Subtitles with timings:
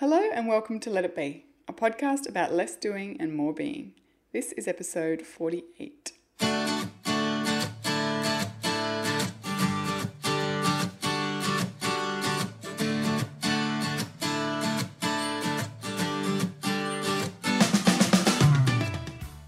[0.00, 3.94] Hello and welcome to Let It Be, a podcast about less doing and more being.
[4.32, 6.12] This is episode 48.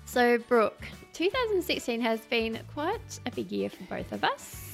[0.05, 0.82] So, Brooke,
[1.12, 4.70] 2016 has been quite a big year for both of us.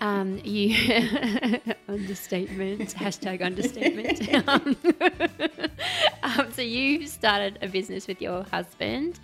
[0.00, 0.74] Um, you
[1.88, 4.20] understatement hashtag understatement.
[6.22, 9.20] um, so you started a business with your husband.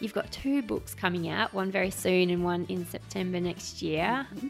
[0.00, 4.26] You've got two books coming out, one very soon and one in September next year.
[4.34, 4.48] Mm-hmm.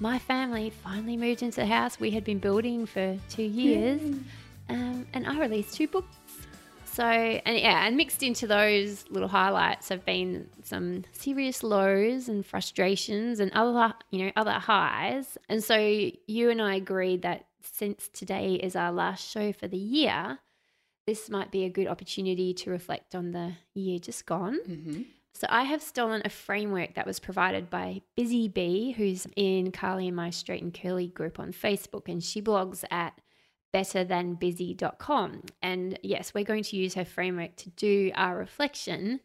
[0.00, 4.00] My family finally moved into the house we had been building for two years,
[4.68, 6.16] um, and I released two books.
[7.00, 12.44] So, and yeah, and mixed into those little highlights have been some serious lows and
[12.44, 15.38] frustrations and other, you know, other highs.
[15.48, 19.78] And so you and I agreed that since today is our last show for the
[19.78, 20.40] year,
[21.06, 24.58] this might be a good opportunity to reflect on the year just gone.
[24.68, 25.02] Mm-hmm.
[25.32, 30.08] So I have stolen a framework that was provided by Busy Bee, who's in Carly
[30.08, 33.18] and my Straight and Curly group on Facebook, and she blogs at
[33.72, 35.42] betterthanbusy.com.
[35.62, 39.20] And yes, we're going to use her framework to do our reflection.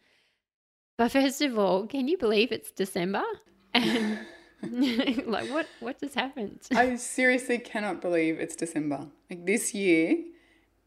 [0.98, 3.24] But first of all, can you believe it's December?
[3.74, 4.20] And
[5.28, 6.62] like what what just happened?
[6.74, 9.08] I seriously cannot believe it's December.
[9.30, 10.18] Like this year,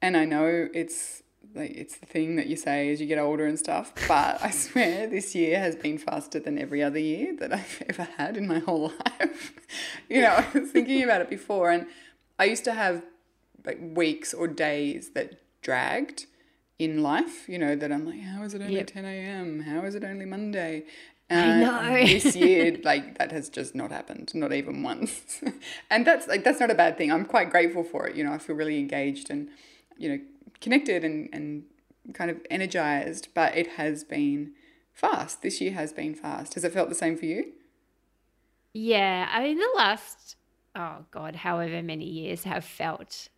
[0.00, 1.22] and I know it's
[1.54, 4.50] like it's the thing that you say as you get older and stuff, but I
[4.64, 8.46] swear this year has been faster than every other year that I've ever had in
[8.46, 9.52] my whole life.
[10.08, 11.86] you know, I was thinking about it before and
[12.38, 13.02] I used to have
[13.68, 15.28] like weeks or days that
[15.62, 16.26] dragged
[16.78, 18.86] in life, you know, that I'm like, how is it only Yep.
[18.86, 19.60] 10 a.m.?
[19.60, 20.84] How is it only Monday?
[21.30, 22.06] I know.
[22.06, 25.42] this year, like that has just not happened, not even once.
[25.90, 27.12] and that's like that's not a bad thing.
[27.12, 28.16] I'm quite grateful for it.
[28.16, 29.48] You know, I feel really engaged and
[29.98, 30.18] you know
[30.62, 31.64] connected and and
[32.14, 33.28] kind of energized.
[33.34, 34.52] But it has been
[34.94, 35.42] fast.
[35.42, 36.54] This year has been fast.
[36.54, 37.52] Has it felt the same for you?
[38.72, 40.36] Yeah, I mean the last
[40.74, 43.28] oh god, however many years have felt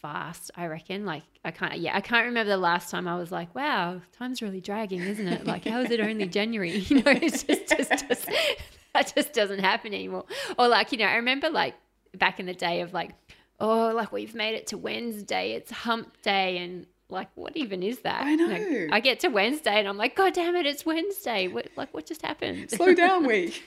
[0.00, 1.04] fast, I reckon.
[1.04, 4.42] Like I can't yeah, I can't remember the last time I was like, wow, time's
[4.42, 5.46] really dragging, isn't it?
[5.46, 6.70] Like how is it only January?
[6.88, 8.28] You know, it's just just, just
[8.94, 10.24] that just doesn't happen anymore.
[10.58, 11.74] Or like, you know, I remember like
[12.16, 13.12] back in the day of like,
[13.60, 18.00] oh, like we've made it to Wednesday, it's hump day and like what even is
[18.00, 18.22] that?
[18.22, 18.38] I Like,
[18.70, 18.86] know.
[18.92, 21.48] I get to Wednesday and I'm like, God damn it, it's Wednesday.
[21.48, 22.70] What like what just happened?
[22.70, 23.62] Slow down, week.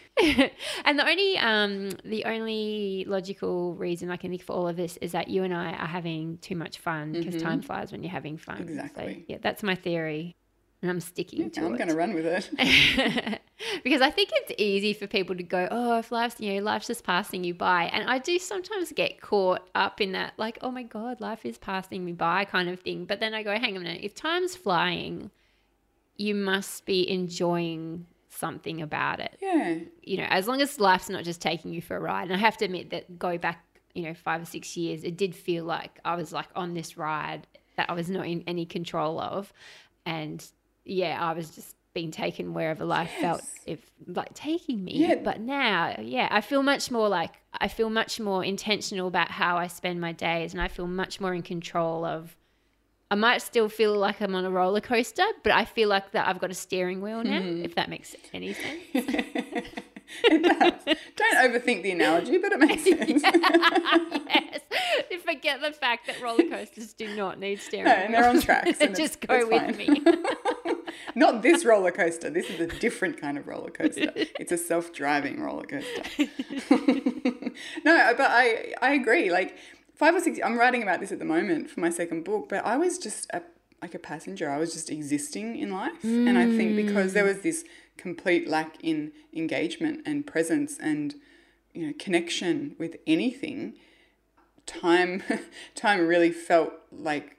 [0.85, 4.97] and the only um the only logical reason I can think for all of this
[4.97, 8.11] is that you and I are having too much fun because time flies when you're
[8.11, 8.57] having fun.
[8.57, 8.71] So, Mm-hmm.
[8.71, 9.25] Exactly.
[9.27, 10.35] yeah, that's my theory,
[10.81, 11.65] and I'm sticking to it.
[11.65, 12.49] I'm going to run with it.
[13.83, 16.87] because I think it's easy for people to go, oh, if life's you know life's
[16.87, 20.71] just passing you by, and I do sometimes get caught up in that, like, oh
[20.71, 23.05] my god, life is passing me by kind of thing.
[23.05, 25.31] But then I go, hang on a minute, if time's flying,
[26.17, 29.79] you must be enjoying something about it Yeah.
[30.03, 32.29] you know, as long as life's not just taking you for a ride.
[32.29, 33.63] And I have to admit that go back,
[33.93, 36.97] you know, five or six years, it did feel like I was like on this
[36.97, 39.51] ride that I was not in any control of.
[40.05, 40.43] And
[40.91, 44.93] yeah, I was just being taken wherever life felt if like taking me.
[44.95, 45.15] Yeah.
[45.23, 49.57] But now, yeah, I feel much more like I feel much more intentional about how
[49.57, 52.35] I spend my days and I feel much more in control of
[53.09, 56.29] I might still feel like I'm on a roller coaster, but I feel like that
[56.29, 57.65] I've got a steering wheel now, Mm-hmm.
[57.65, 58.79] if that makes any sense.
[58.93, 60.95] it does.
[61.17, 63.21] Don't overthink the analogy, but it makes sense.
[63.23, 64.59] yes.
[65.25, 68.79] Forget the fact that roller coasters do not need steering No, and they're on tracks,
[68.81, 69.77] and Just go with fine.
[69.77, 70.01] me.
[71.15, 72.29] Not this roller coaster.
[72.29, 74.11] This is a different kind of roller coaster.
[74.15, 76.03] It's a self-driving roller coaster.
[77.85, 79.31] no, but I I agree.
[79.31, 79.57] Like
[79.95, 80.39] five or six.
[80.43, 83.29] I'm writing about this at the moment for my second book, but I was just
[83.33, 83.41] a
[83.81, 84.49] like a passenger.
[84.49, 87.63] I was just existing in life, and I think because there was this
[87.97, 91.15] complete lack in engagement and presence and
[91.73, 93.73] you know connection with anything,
[94.65, 95.23] time
[95.75, 97.37] time really felt like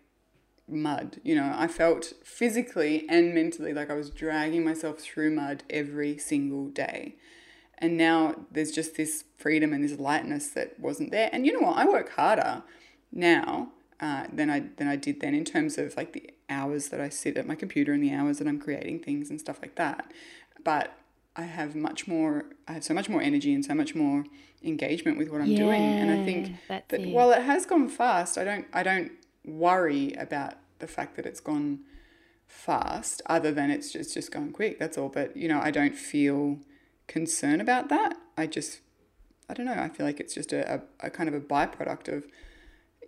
[0.73, 1.21] mud.
[1.23, 6.19] You know, I felt physically and mentally like I was dragging myself through mud every
[6.19, 7.17] single day.
[7.79, 11.29] And now there's just this freedom and this lightness that wasn't there.
[11.33, 11.79] And you know what?
[11.79, 12.63] I work harder
[13.11, 17.01] now uh, than I than I did then in terms of like the hours that
[17.01, 19.75] I sit at my computer and the hours that I'm creating things and stuff like
[19.77, 20.11] that.
[20.65, 20.97] But
[21.35, 22.45] I have much more.
[22.69, 24.25] I have so much more energy and so much more
[24.63, 25.81] engagement with what I'm doing.
[25.81, 27.09] And I think that it.
[27.09, 29.13] while it has gone fast, I don't I don't
[29.45, 31.81] worry about the fact that it's gone
[32.47, 34.79] fast, other than it's just, it's just going quick.
[34.79, 35.09] That's all.
[35.09, 36.59] But you know, I don't feel
[37.07, 38.17] concern about that.
[38.37, 38.81] I just
[39.49, 39.73] I don't know.
[39.79, 42.27] I feel like it's just a, a, a kind of a byproduct of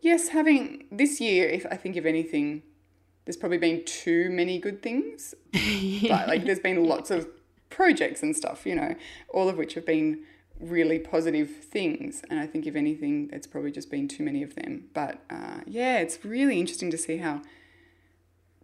[0.02, 2.62] yes, having this year, if I think of anything,
[3.24, 5.34] there's probably been too many good things.
[6.08, 7.28] but like there's been lots of
[7.70, 8.94] projects and stuff, you know,
[9.30, 10.22] all of which have been
[10.60, 12.22] really positive things.
[12.30, 14.84] And I think if anything, it's probably just been too many of them.
[14.92, 17.42] But uh, yeah, it's really interesting to see how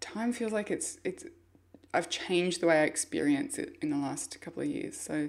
[0.01, 1.25] time feels like it's it's
[1.93, 4.99] I've changed the way I experience it in the last couple of years.
[4.99, 5.29] So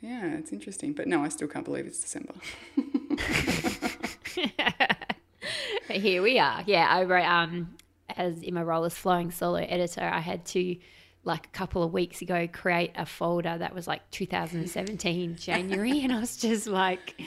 [0.00, 0.92] yeah, it's interesting.
[0.92, 2.34] But no, I still can't believe it's December.
[5.90, 6.62] here we are.
[6.66, 7.76] Yeah, I wrote um
[8.16, 10.76] as in my role as Flying Solo editor, I had to
[11.24, 16.12] like a couple of weeks ago create a folder that was like 2017 January and
[16.12, 17.20] I was just like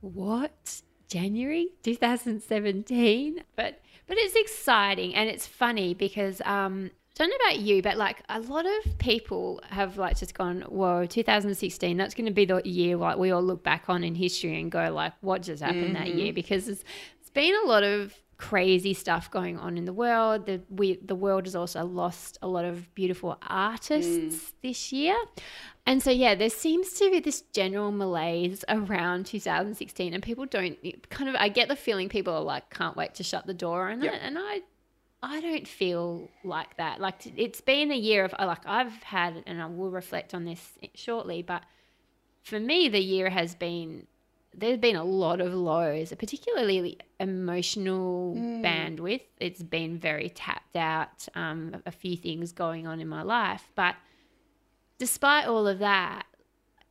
[0.00, 7.48] what January 2017 but but it's exciting and it's funny because um I don't know
[7.48, 12.14] about you, but like a lot of people have like just gone, whoa, 2016, that's
[12.14, 14.90] going to be the year like we all look back on in history and go
[14.90, 16.04] like, what just happened mm-hmm.
[16.04, 16.32] that year?
[16.32, 16.82] Because it's,
[17.20, 20.46] it's been a lot of crazy stuff going on in the world.
[20.46, 24.52] The we the world has also lost a lot of beautiful artists mm.
[24.62, 25.16] this year.
[25.86, 30.78] And so yeah, there seems to be this general malaise around 2016 and people don't
[31.10, 33.90] kind of I get the feeling people are like can't wait to shut the door
[33.90, 34.14] on yep.
[34.14, 34.60] it and I
[35.22, 36.98] I don't feel like that.
[36.98, 40.78] Like it's been a year of like I've had and I will reflect on this
[40.94, 41.62] shortly, but
[42.42, 44.06] for me the year has been
[44.54, 48.62] there's been a lot of lows, particularly emotional mm.
[48.62, 49.22] bandwidth.
[49.38, 53.68] It's been very tapped out, um, a few things going on in my life.
[53.74, 53.94] But
[54.98, 56.24] despite all of that,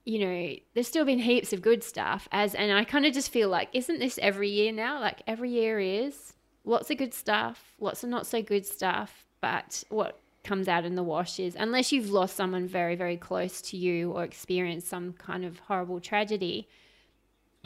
[0.06, 2.28] you know, there's still been heaps of good stuff.
[2.32, 5.00] As and I kind of just feel like, isn't this every year now?
[5.00, 6.34] Like every year is
[6.64, 9.26] lots of good stuff, lots of not so good stuff.
[9.42, 13.62] But what comes out in the wash is, unless you've lost someone very, very close
[13.62, 16.68] to you or experienced some kind of horrible tragedy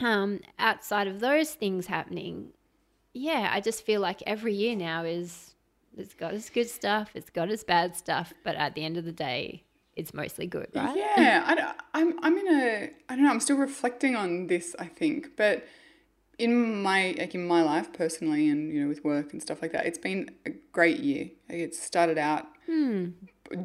[0.00, 2.50] um, outside of those things happening,
[3.12, 5.54] yeah, I just feel like every year now is
[5.96, 9.04] it's got its good stuff, it's got its bad stuff, but at the end of
[9.04, 9.64] the day,
[9.96, 10.96] it's mostly good, right?
[10.96, 13.30] Yeah, I, I'm I'm in a I don't know.
[13.30, 14.74] I'm still reflecting on this.
[14.78, 15.66] I think, but
[16.36, 19.70] in my like in my life personally, and you know with work and stuff like
[19.72, 21.30] that, it's been a great year.
[21.48, 22.46] It started out.
[22.66, 23.10] Hmm.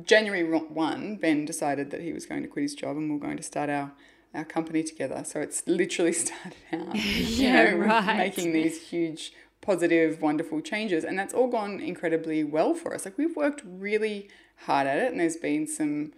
[0.03, 3.25] January 1, Ben decided that he was going to quit his job and we we're
[3.25, 3.93] going to start our
[4.33, 5.23] our company together.
[5.25, 8.17] So it's literally started out, yeah, know, right.
[8.17, 13.05] making these huge, positive, wonderful changes, and that's all gone incredibly well for us.
[13.05, 14.29] Like we've worked really
[14.65, 16.13] hard at it, and there's been some,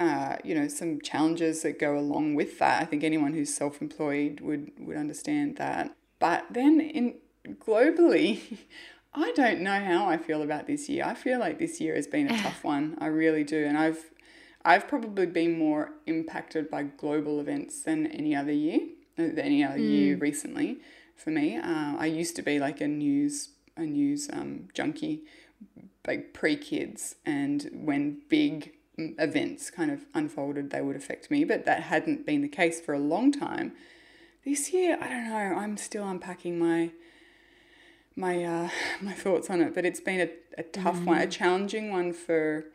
[0.00, 2.82] uh, you know, some challenges that go along with that.
[2.82, 5.94] I think anyone who's self-employed would would understand that.
[6.18, 7.14] But then in
[7.54, 8.58] globally.
[9.14, 11.04] I don't know how I feel about this year.
[11.04, 12.96] I feel like this year has been a tough one.
[13.00, 13.64] I really do.
[13.64, 14.10] And I've
[14.68, 18.80] I've probably been more impacted by global events than any other year,
[19.18, 19.90] uh, than any other mm.
[19.90, 20.80] year recently.
[21.16, 23.48] For me, uh, I used to be like a news
[23.78, 25.22] a news um, junkie,
[26.06, 31.44] like pre kids, and when big events kind of unfolded, they would affect me.
[31.44, 33.72] But that hadn't been the case for a long time.
[34.44, 35.56] This year, I don't know.
[35.56, 36.90] I'm still unpacking my
[38.14, 38.68] my uh,
[39.00, 41.06] my thoughts on it, but it's been a, a tough mm.
[41.06, 41.30] one, a mm.
[41.30, 42.66] challenging one for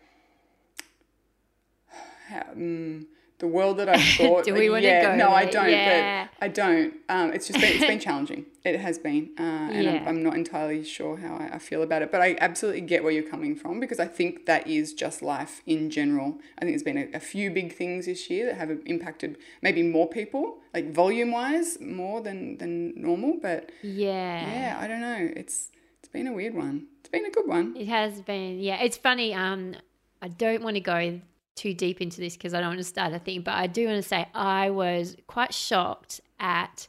[2.34, 3.08] um,
[3.44, 4.46] the world that I thought.
[4.46, 5.16] Do we want yeah, to go?
[5.16, 5.36] No, there?
[5.36, 5.70] I don't.
[5.70, 6.28] Yeah.
[6.40, 6.94] But I don't.
[7.10, 8.46] Um, it's just been it's been challenging.
[8.64, 9.92] It has been, uh, and yeah.
[9.96, 12.14] I'm, I'm, not entirely sure how I, I, feel about it.
[12.14, 15.62] But I absolutely get where you're coming from because I think that is just life
[15.66, 16.38] in general.
[16.58, 19.84] I think there's been a, a few big things this year that have impacted maybe
[19.84, 23.38] more people, like volume wise, more than than normal.
[23.42, 25.30] But yeah, yeah, I don't know.
[25.36, 25.68] It's
[26.00, 26.88] it's been a weird one.
[27.02, 27.76] It's been a good one.
[27.76, 28.62] It has been.
[28.62, 29.34] Yeah, it's funny.
[29.34, 29.76] Um,
[30.22, 31.20] I don't want to go
[31.56, 33.86] too deep into this because I don't want to start a thing, but I do
[33.88, 36.88] want to say I was quite shocked at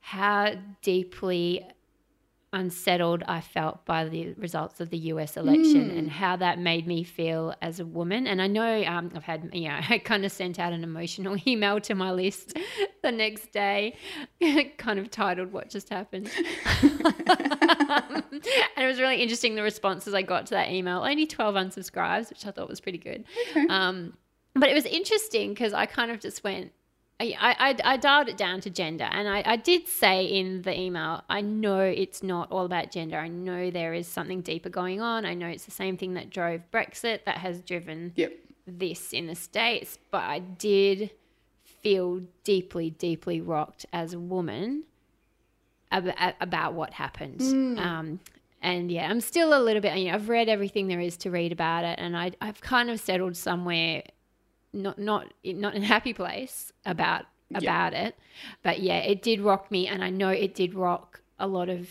[0.00, 1.64] how deeply
[2.56, 5.98] unsettled I felt by the results of the US election mm.
[5.98, 8.26] and how that made me feel as a woman.
[8.26, 11.36] And I know um, I've had, you know, I kind of sent out an emotional
[11.46, 12.54] email to my list
[13.02, 13.96] the next day,
[14.78, 16.30] kind of titled What Just Happened.
[16.82, 17.02] and
[18.76, 21.02] it was really interesting the responses I got to that email.
[21.02, 23.24] Only 12 unsubscribes, which I thought was pretty good.
[23.50, 23.66] Okay.
[23.68, 24.14] Um,
[24.54, 26.72] but it was interesting because I kind of just went,
[27.18, 29.08] I, I, I dialed it down to gender.
[29.10, 33.18] And I, I did say in the email, I know it's not all about gender.
[33.18, 35.24] I know there is something deeper going on.
[35.24, 38.34] I know it's the same thing that drove Brexit that has driven yep.
[38.66, 39.98] this in the States.
[40.10, 41.10] But I did
[41.64, 44.84] feel deeply, deeply rocked as a woman
[45.90, 47.40] about, about what happened.
[47.40, 47.78] Mm.
[47.78, 48.20] Um,
[48.60, 51.30] and yeah, I'm still a little bit, you know, I've read everything there is to
[51.30, 51.98] read about it.
[51.98, 54.02] And I, I've kind of settled somewhere
[54.76, 58.06] not not not in a happy place about about yeah.
[58.06, 58.18] it.
[58.62, 61.88] But yeah, it did rock me, and I know it did rock a lot of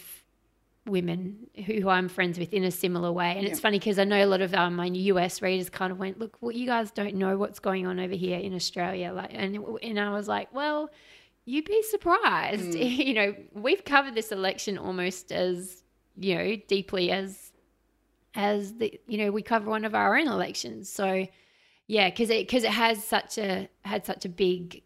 [0.86, 3.34] women who I'm friends with in a similar way.
[3.36, 5.98] And it's funny because I know a lot of um, my US readers kind of
[5.98, 9.32] went, "Look, well, you guys don't know what's going on over here in Australia." Like,
[9.34, 10.89] and and I was like, "Well,
[11.46, 12.75] you'd be surprised.
[12.75, 15.84] you know, we've covered this election almost as
[16.18, 17.51] you know deeply as
[18.36, 20.89] as the you know we cover one of our own elections.
[20.89, 21.27] So
[21.88, 24.82] yeah, because it because it has such a had such a big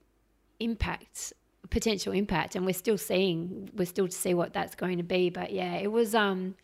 [0.59, 1.33] impact
[1.69, 5.29] potential impact and we're still seeing we're still to see what that's going to be
[5.29, 6.55] but yeah it was um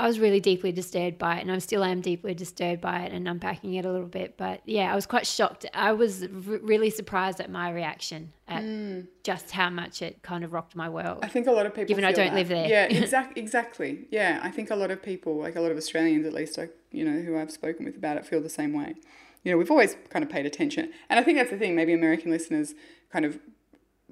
[0.00, 3.12] I was really deeply disturbed by it and I still am deeply disturbed by it
[3.12, 6.28] and unpacking it a little bit but yeah I was quite shocked I was r-
[6.62, 8.64] really surprised at my reaction at
[9.22, 11.86] just how much it kind of rocked my world I think a lot of people
[11.86, 12.34] Given I don't that.
[12.34, 12.66] live there.
[12.68, 14.08] Yeah, exact, exactly.
[14.10, 16.74] Yeah, I think a lot of people, like a lot of Australians at least, like
[16.90, 18.94] you know, who I've spoken with about it, feel the same way.
[19.42, 21.74] You know, we've always kind of paid attention, and I think that's the thing.
[21.74, 22.74] Maybe American listeners
[23.10, 23.38] kind of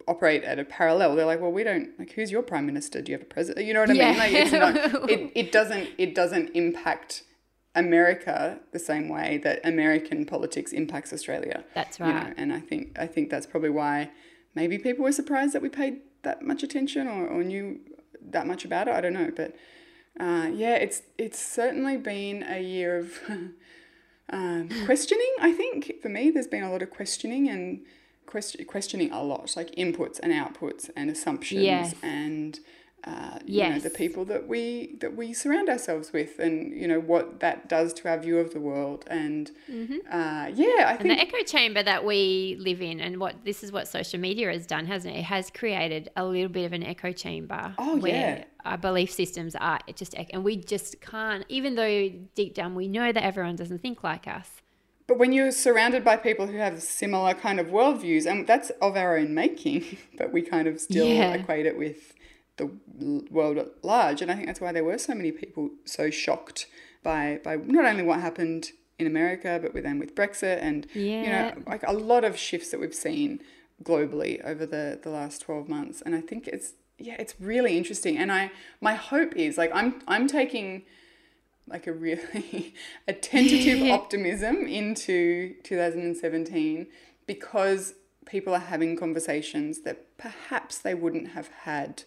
[0.06, 1.14] operate at a parallel.
[1.16, 2.12] They're like, well, we don't like.
[2.12, 3.02] Who's your prime minister?
[3.02, 3.66] Do you have a president?
[3.66, 4.08] You know what I Yeah.
[4.10, 4.18] mean?
[4.18, 5.10] Like, it's not.
[5.10, 5.88] It, it doesn't.
[5.98, 7.24] It doesn't impact
[7.74, 11.64] America the same way that American politics impacts Australia.
[11.74, 12.34] That's you know, right.
[12.36, 14.10] and I think I think that's probably why
[14.54, 17.78] maybe people were surprised that we paid that much attention or, or knew
[18.30, 18.94] that much about it.
[18.94, 19.54] I don't know, but
[20.18, 23.12] uh, yeah, it's it's certainly been a year of
[24.30, 25.32] um, questioning.
[25.40, 27.80] I think for me, there's been a lot of questioning and
[28.26, 31.94] question, questioning a lot, like inputs and outputs and assumptions Yes.
[32.02, 32.60] and.
[33.04, 36.98] Uh, you know the people that we that we surround ourselves with, and you know
[36.98, 41.02] what that does to our view of the world, and uh, yeah, I Mm-hmm.
[41.02, 44.50] And the echo chamber that we live in, and what this is what social media
[44.50, 45.20] has done, hasn't it?
[45.20, 47.72] It has created a little bit of an echo chamber.
[47.78, 48.44] Oh, where yeah.
[48.68, 53.12] Our belief systems are just, and we just can't, even though deep down we know
[53.12, 54.50] that everyone doesn't think like us.
[55.06, 58.94] But when you're surrounded by people who have similar kind of worldviews, and that's of
[58.96, 61.32] our own making, but we kind of still Yeah.
[61.34, 62.12] equate it with
[62.58, 62.66] the
[63.30, 66.66] world at large, and I think that's why there were so many people so shocked
[67.02, 71.30] by by not only what happened in America, but with then with Brexit, and you
[71.30, 73.40] know, like a lot of shifts that we've seen
[73.82, 78.18] globally over the the last twelve months, and I think it's yeah, it's really interesting,
[78.18, 78.50] and I
[78.80, 80.82] my hope is like I'm I'm taking
[81.68, 82.74] like a really
[83.08, 86.86] a tentative optimism into 2017
[87.26, 87.94] because
[88.26, 92.02] people are having conversations that perhaps they wouldn't have had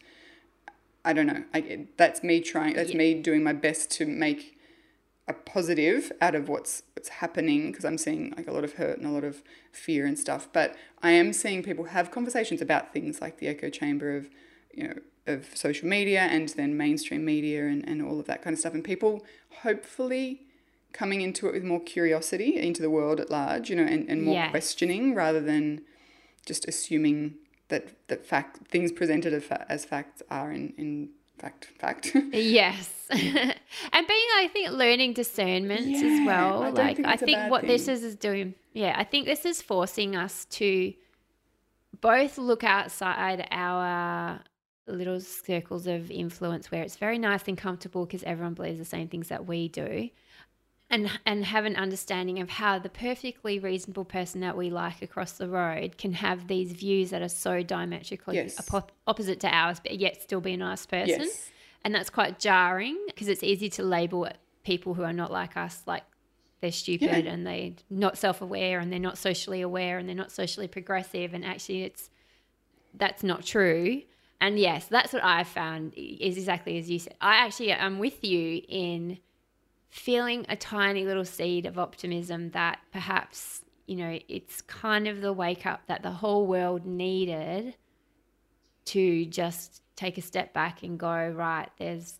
[1.03, 4.57] i don't know I, that's me trying that's me doing my best to make
[5.27, 8.97] a positive out of what's what's happening because i'm seeing like a lot of hurt
[8.97, 12.93] and a lot of fear and stuff but i am seeing people have conversations about
[12.93, 14.29] things like the echo chamber of
[14.73, 14.95] you know
[15.27, 18.73] of social media and then mainstream media and, and all of that kind of stuff
[18.73, 19.23] and people
[19.61, 20.41] hopefully
[20.93, 24.23] coming into it with more curiosity into the world at large you know and, and
[24.23, 25.81] more questioning rather than
[26.45, 27.35] just assuming
[27.69, 32.89] that that fact things presented as, as facts are in, in fact fact Yes.
[33.11, 36.63] and being, I think, learning discernment Yeah, as well.
[36.63, 39.61] I like, think I think what this is, is doing, yeah, I think this is
[39.61, 40.93] forcing us to
[41.99, 44.39] both look outside our
[44.87, 49.07] little circles of influence where it's very nice and comfortable because everyone believes the same
[49.07, 50.09] things that we do.
[50.89, 55.31] And, and have an understanding of how the perfectly reasonable person that we like across
[55.33, 58.57] the road can have these views that are so diametrically Yes.
[58.59, 61.49] oppo- opposite to ours, but yet still be a nice person yes
[61.83, 64.27] and that's quite jarring because it's easy to label
[64.63, 66.03] people who are not like us like
[66.59, 67.31] they're stupid Yeah.
[67.31, 71.43] and they're not self-aware and they're not socially aware and they're not socially progressive and
[71.45, 72.09] actually it's
[72.93, 74.01] that's not true
[74.41, 77.15] and yes that's what i found is exactly as you said.
[77.21, 79.19] I actually am with you in
[79.89, 85.31] feeling a tiny little seed of optimism that perhaps you know it's kind of the
[85.31, 87.75] wake up that the whole world needed
[88.85, 92.19] to just take a step back and go right there's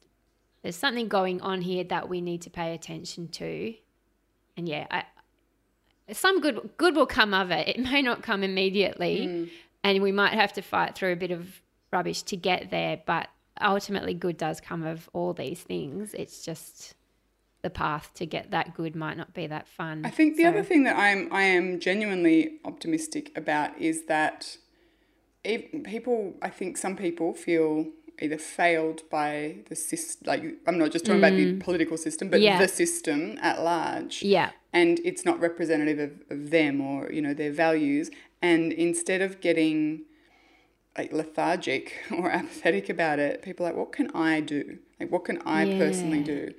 [0.62, 3.74] there's something going on here that we need to pay attention to.
[4.58, 5.04] And yeah I,
[6.12, 7.68] some good good will come of it.
[7.68, 9.50] It may not come immediately mm.
[9.84, 11.61] and we might have to fight through a bit of
[11.92, 13.30] rubbish to get there but
[13.62, 16.14] ultimately good does come of all these things.
[16.14, 16.96] It's just
[17.62, 20.04] the path to get that good might not be that fun.
[20.06, 24.58] I think the So- other thing that I'm I am genuinely optimistic about is that
[25.46, 27.88] ev- people I think some people feel
[28.20, 32.40] either failed by the system like I'm not just talking about the political system but
[32.40, 32.44] Mm.
[32.44, 32.60] Yeah.
[32.60, 34.24] the system at large.
[34.24, 34.52] Yeah.
[34.74, 38.10] And it's not representative of, of them or you know their values.
[38.42, 40.06] And instead of getting
[40.98, 45.26] like lethargic or apathetic about it people are like what can i do like what
[45.26, 46.54] can i personally do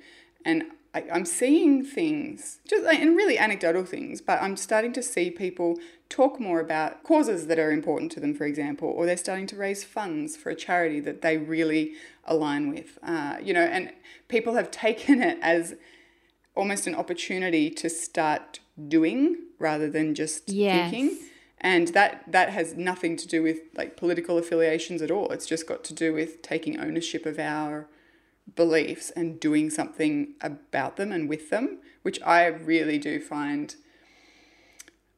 [0.45, 0.63] and
[0.93, 5.31] I, I'm seeing things, just like, and really anecdotal things, but I'm starting to see
[5.31, 9.47] people talk more about causes that are important to them, for example, or they're starting
[9.47, 11.93] to raise funds for a charity that they really
[12.25, 12.99] align with.
[13.01, 13.91] Uh, you know, and
[14.27, 15.75] people have taken it as
[16.55, 20.91] almost an opportunity to start doing rather than just Yes.
[20.91, 21.17] thinking.
[21.63, 25.31] And that that has nothing to do with like political affiliations at all.
[25.31, 27.87] It's just got to do with taking ownership of our
[28.55, 33.75] beliefs and doing something about them and with them, which I really do find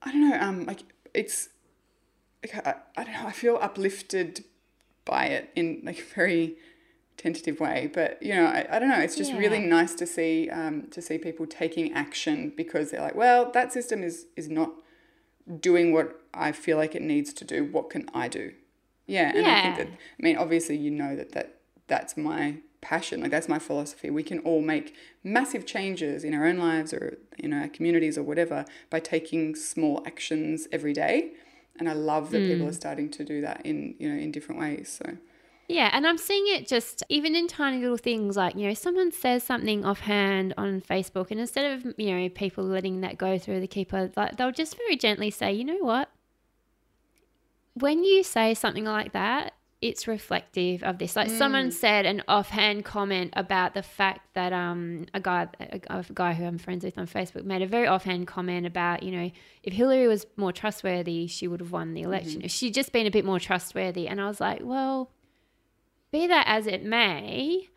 [0.03, 0.83] I don't know, um like
[1.13, 1.49] it's
[2.43, 4.43] like, I, I don't know, I feel uplifted
[5.03, 6.57] by it in like a very
[7.17, 7.89] tentative way.
[7.93, 8.99] But you know, I, I don't know.
[8.99, 13.15] It's just really nice to see um, to see people taking action because they're like,
[13.15, 14.71] well, that system is is not
[15.59, 17.63] doing what I feel like it needs to do.
[17.63, 18.53] What can I do?
[19.07, 21.55] Yeah, and I think that I mean, obviously, you know that that
[21.87, 23.21] that's my passion.
[23.21, 24.09] Like that's my philosophy.
[24.09, 28.23] We can all make massive changes in our own lives or in our communities or
[28.23, 31.31] whatever by taking small actions every day.
[31.77, 32.69] And I love that people hmm.
[32.69, 34.99] are starting to do that in you know in different ways.
[35.03, 35.17] So
[35.67, 39.11] Yeah, and I'm seeing it just even in tiny little things like, you know, someone
[39.11, 43.61] says something offhand on Facebook and instead of, you know, people letting that go through
[43.61, 46.09] the keeper, like they'll just very gently say, "You know what?
[47.75, 51.15] When you say something like that, it's reflective of this.
[51.15, 56.05] Like someone said an offhand comment about the fact that um a guy a, a
[56.13, 59.31] guy who I'm friends with on Facebook made a very offhand comment about you know
[59.61, 62.41] if Hillary was more trustworthy she would have won the election.
[62.41, 64.07] If she'd just been a bit more trustworthy.
[64.07, 65.11] And I was like well
[66.11, 67.69] be that as it may,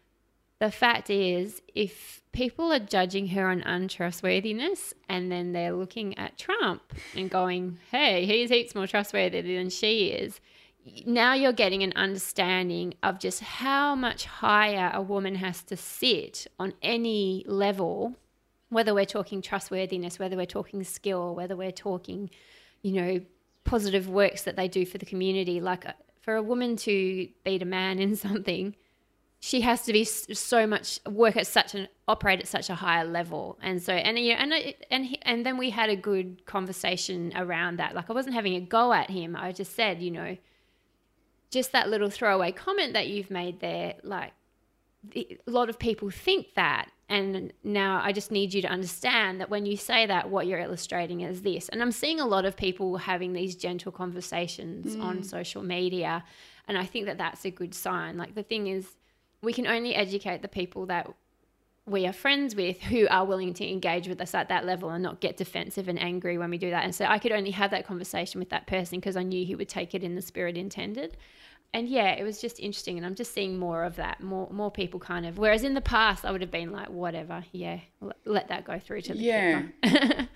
[0.61, 6.37] the fact is, if people are judging her on untrustworthiness and then they're looking at
[6.37, 6.83] Trump
[7.15, 10.41] and going, hey, he's heaps more trustworthy than she is,
[11.07, 16.47] now you're getting an understanding of just how much higher a woman has to sit
[16.59, 18.17] on any level,
[18.71, 22.31] whether we're talking trustworthiness, whether we're talking skill, whether we're talking,
[22.83, 23.21] you know,
[23.65, 25.61] positive works that they do for the community.
[25.61, 28.75] Like uh, for a woman to beat a man in something,
[29.41, 33.05] she has to be so much work at such an operate at such a higher
[33.05, 33.59] level.
[33.63, 34.53] And so and yeah and
[34.91, 37.95] and he, and then we had a good conversation around that.
[37.95, 39.37] Like i wasn't having a go at him.
[39.37, 40.37] I just said you know
[41.51, 44.33] just that little throwaway comment that you've made there like
[45.15, 46.91] a lot of people think that.
[47.11, 50.59] And now i just need you to understand that when you say that what you're
[50.59, 51.69] illustrating is this.
[51.69, 55.25] And i'm seeing a lot of people having these gentle conversations on mm.
[55.25, 56.25] social media.
[56.67, 58.19] And i think that that's a good sign.
[58.19, 58.98] Like the thing is
[59.43, 61.09] we can only educate the people that
[61.87, 65.03] we are friends with who are willing to engage with us at that level and
[65.03, 66.85] not get defensive and angry when we do that.
[66.85, 69.55] And so I could only have that conversation with that person because I knew he
[69.55, 71.17] would take it in the spirit intended.
[71.75, 74.23] And yeah, it was just interesting, and I'm just seeing more of that.
[74.23, 75.37] More, more people kind of.
[75.37, 77.81] Whereas in the past, I would have been like, whatever, yeah,
[78.25, 79.63] let, that go through to the Yeah.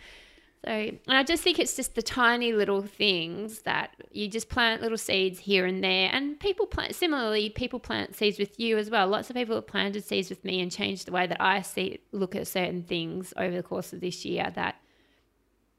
[0.65, 4.81] so, and I just think it's just the tiny little things that you just plant
[4.81, 6.95] little seeds here and there, and people plant.
[6.95, 9.09] Similarly, people plant seeds with you as well.
[9.09, 11.99] Lots of people have planted seeds with me and changed the way that I see
[12.13, 14.53] look at certain things over the course of this year.
[14.55, 14.77] That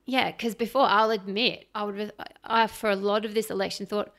[0.06, 2.12] yeah, because before I'll admit, I would
[2.44, 4.14] I for a lot of this election thought,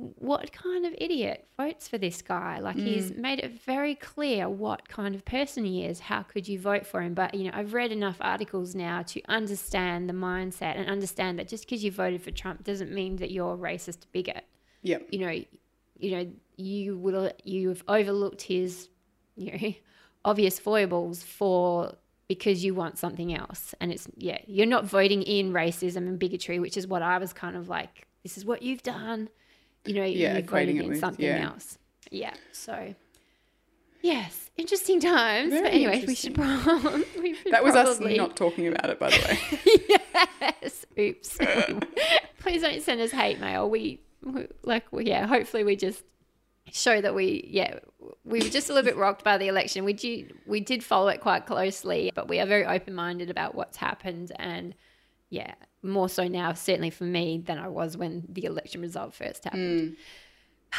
[0.00, 2.60] what kind of idiot votes for this guy?
[2.60, 3.18] Like he's mm.
[3.18, 5.98] made it very clear what kind of person he is.
[5.98, 7.14] How could you vote for him?
[7.14, 11.48] But you know, I've read enough articles now to understand the mindset and understand that
[11.48, 14.44] just because you voted for Trump doesn't mean that you're a racist bigot
[14.82, 15.08] Yep.
[15.10, 15.44] you know,
[15.98, 18.88] you know, you will you've overlooked his,
[19.36, 19.74] you know,
[20.24, 21.94] obvious foibles for
[22.28, 26.58] because you want something else, and it's yeah, you're not voting in racism and bigotry,
[26.58, 28.06] which is what I was kind of like.
[28.22, 29.28] This is what you've done,
[29.88, 30.04] you know.
[30.04, 31.50] Yeah, you equating it with- something yeah.
[31.50, 31.78] else.
[32.10, 32.94] Yeah, so.
[34.00, 35.50] Yes, interesting times.
[35.50, 38.12] Very but anyway, we should, prob- we should That was probably...
[38.12, 39.98] us not talking about it, by the way.
[40.62, 40.86] yes.
[40.98, 41.38] Oops.
[42.38, 43.68] Please don't send us hate mail.
[43.68, 45.26] We, we like we- yeah.
[45.26, 46.04] Hopefully we just
[46.72, 47.78] show that we yeah
[48.24, 49.84] we were just a little bit rocked by the election.
[49.84, 53.54] We did we did follow it quite closely, but we are very open minded about
[53.54, 54.74] what's happened and
[55.30, 59.44] yeah more so now certainly for me than I was when the election result first
[59.44, 59.96] happened.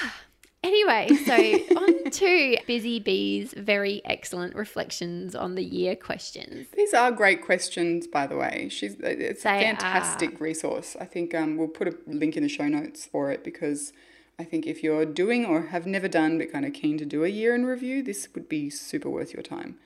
[0.61, 1.33] Anyway, so
[1.77, 6.67] on to Busy Bee's very excellent reflections on the year questions.
[6.75, 8.67] These are great questions, by the way.
[8.69, 10.97] She's it's a They fantastic resource.
[10.99, 13.93] I think um, we'll put a link in the show notes for it because
[14.37, 17.23] I think if you're doing or have never done but kind of keen to do
[17.23, 19.77] a year in review, this would be super worth your time.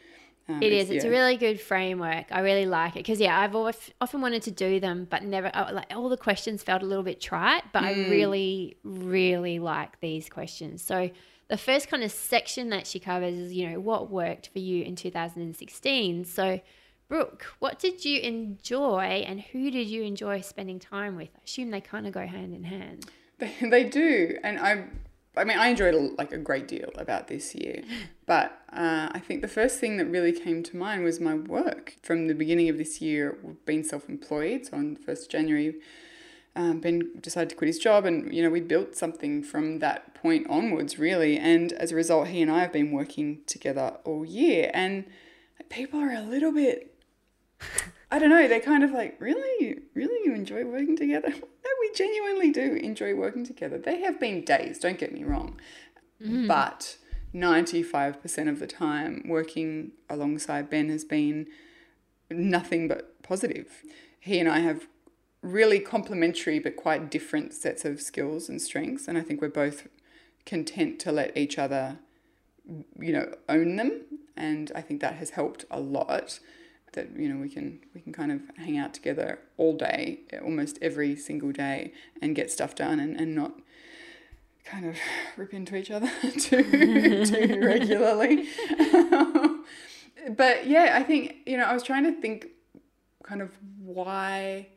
[0.50, 0.90] Um, It is.
[0.90, 1.10] It's yeah.
[1.10, 2.26] a really good framework.
[2.32, 5.72] I really like it because yeah, I've often wanted to do them, but never uh,
[5.74, 7.64] like all the questions felt a little bit trite.
[7.72, 10.82] But I really, really like these questions.
[10.82, 11.10] So
[11.48, 14.84] the first kind of section that she covers is you know what worked for you
[14.84, 16.26] in 2016.
[16.26, 16.60] So
[17.08, 21.30] Brooke, what did you enjoy, and who did you enjoy spending time with?
[21.36, 23.06] I assume they kind of go hand in hand.
[23.40, 24.86] They, they do, and I,
[25.36, 27.84] I mean, I enjoyed a, like a great deal about this year.
[28.26, 31.98] But uh, I think the first thing that really came to mind was my work.
[32.02, 34.68] From the beginning of this year, we've been self-employed.
[34.68, 35.76] So on the first of January,
[36.56, 40.14] um, Ben decided to quit his job, and you know we built something from that
[40.14, 41.38] point onwards, really.
[41.38, 45.06] And as a result, he and I have been working together all year, and
[45.70, 46.96] people are a little bit
[48.14, 51.34] I don't know, they're kind of like, really, really, you enjoy working together?
[51.64, 53.78] No, we genuinely do enjoy working together.
[53.78, 55.60] They have been days, don't get me wrong,
[56.22, 56.46] mm.
[56.46, 56.98] but
[57.34, 61.48] 95% of the time, working alongside Ben has been
[62.30, 63.82] nothing but positive.
[64.20, 64.88] He and I have
[65.42, 69.88] really complementary but quite different sets of skills and strengths, and I think we're both
[70.46, 72.00] content to let each other,
[73.00, 74.02] you know, own them,
[74.36, 76.40] and I think that has helped a lot
[76.94, 80.80] that you know we can we can kind of hang out together all day almost
[80.82, 83.60] every single day and get stuff done and, and not
[84.66, 84.96] kind of
[85.38, 88.48] rip into each other too too regularly.
[90.30, 92.48] But yeah i think you know i was trying to think
[93.24, 94.68] kind of why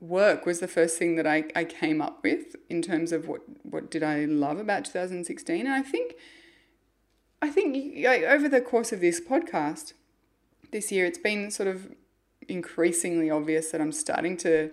[0.00, 3.42] work was the first thing that I, I came up with in terms of what
[3.62, 6.14] what did i love about 2016 and i think
[7.40, 9.92] i think like, over the course of this podcast
[10.72, 11.94] this year, it's been sort of
[12.48, 14.70] increasingly obvious that I'm starting to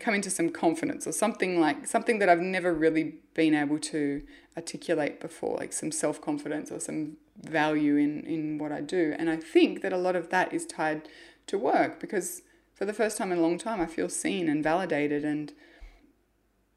[0.00, 4.22] come into some confidence or something like something that I've never really been able to
[4.56, 9.14] articulate before, like some self confidence or some value in, in what I do.
[9.16, 11.08] And I think that a lot of that is tied
[11.46, 12.42] to work because
[12.74, 15.52] for the first time in a long time, I feel seen and validated and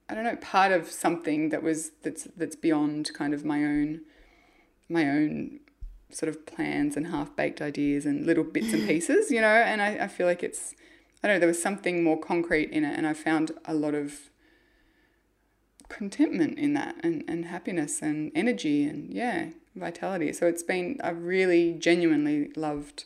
[0.08, 4.02] I don't know, part of something that was that's that's beyond kind of my own
[4.88, 5.60] my own
[6.12, 9.82] sort of plans and half baked ideas and little bits and pieces, you know, and
[9.82, 10.76] I, I feel like it's,
[11.24, 13.94] I don't know, there was something more concrete in it, and I found a lot
[13.94, 14.30] of
[15.88, 20.32] contentment in that and, and happiness and energy and, yeah, vitality.
[20.34, 23.06] So it's been, I've really genuinely loved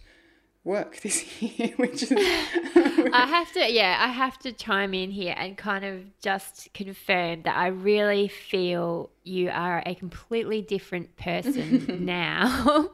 [0.63, 2.11] work this year, which is.
[2.15, 7.43] I have to, yeah, I have to chime in here and kind of just confirm
[7.43, 12.91] that I really feel you are a completely different person now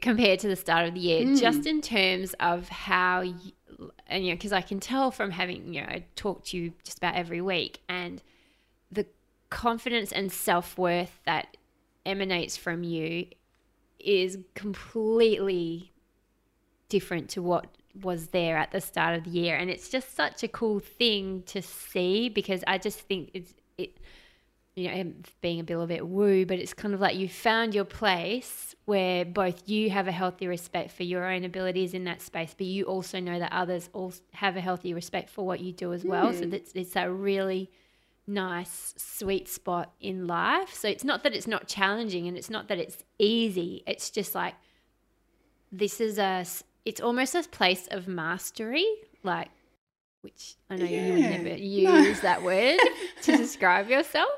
[0.00, 1.38] compared to the start of the year, mm.
[1.38, 3.52] just in terms of how, you,
[4.08, 6.72] and you know, because I can tell from having, you know, I talk to you
[6.84, 8.22] just about every week and
[8.90, 9.06] the
[9.50, 11.56] confidence and self worth that
[12.04, 13.26] emanates from you
[14.00, 15.92] is completely
[16.96, 17.66] different to what
[18.02, 19.56] was there at the start of the year.
[19.56, 23.98] And it's just such a cool thing to see because i just think it's it
[24.74, 27.84] you know being a little bit woo but it's kind of like you found your
[27.84, 32.54] place where both you have a healthy respect for your own abilities in that space
[32.56, 35.92] but you also know that others also have a healthy respect for what you do
[35.92, 36.32] as well.
[36.32, 36.50] So hmm.
[36.50, 37.70] that's it's a really
[38.26, 40.72] nice sweet spot in life.
[40.74, 43.82] So it's not that it's not challenging and it's not that it's easy.
[43.86, 44.54] It's just like
[45.70, 46.44] this is a
[46.84, 48.86] it's almost a place of mastery
[49.22, 49.48] like
[50.22, 51.30] which i know you would Yeah.
[51.42, 51.54] never No.
[52.08, 52.78] use that word
[53.22, 54.30] to describe yourself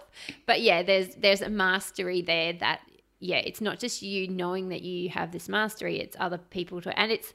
[0.46, 2.80] but yeah there's there's a mastery there that
[3.20, 6.98] yeah it's not just you knowing that you have this mastery it's other people to
[6.98, 7.32] and it's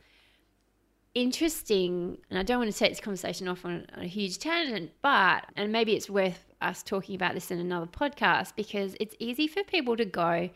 [1.13, 5.45] interesting and i don't want to take this conversation off on a huge tangent but
[5.57, 9.61] and maybe it's worth us talking about this in another podcast because it's easy for
[9.63, 10.49] people to go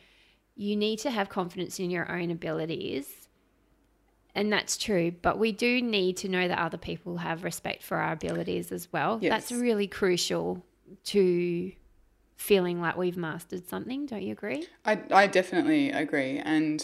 [0.56, 3.25] you need to have confidence in your own abilities
[4.36, 7.98] and that's true but we do need to know that other people have respect for
[7.98, 10.64] our abilities as well that's really crucial
[11.04, 11.72] to
[12.38, 16.38] feeling like we've mastered something don't you agree I, I definitely agree.
[16.38, 16.84] And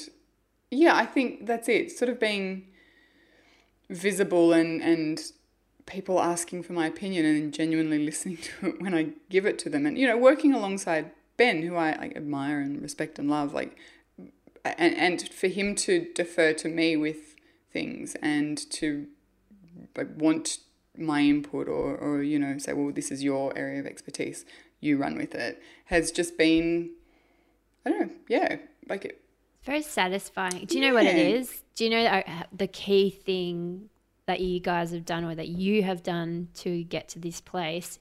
[0.70, 1.92] yeah, I think that's it.
[1.92, 2.68] Sort of being
[3.90, 5.22] visible and, and
[5.86, 9.70] people asking for my opinion and genuinely listening to it when I give it to
[9.70, 9.86] them.
[9.86, 13.78] And, you know, working alongside Ben, who I like, admire and respect and love, like,
[14.64, 17.31] and, and for him to defer to me with
[17.72, 19.08] things and to
[19.96, 20.58] like, want
[20.98, 24.46] my input or, or, you know, say, well, this is your area of expertise,
[24.80, 26.92] you run with it, has just been
[27.86, 28.10] I don't know.
[28.28, 28.58] Yeah,
[28.88, 29.22] like it.
[29.64, 33.90] very satisfying do you know what it is do you know uh, the key thing
[34.26, 38.00] that you guys have done or that you have done to get to this place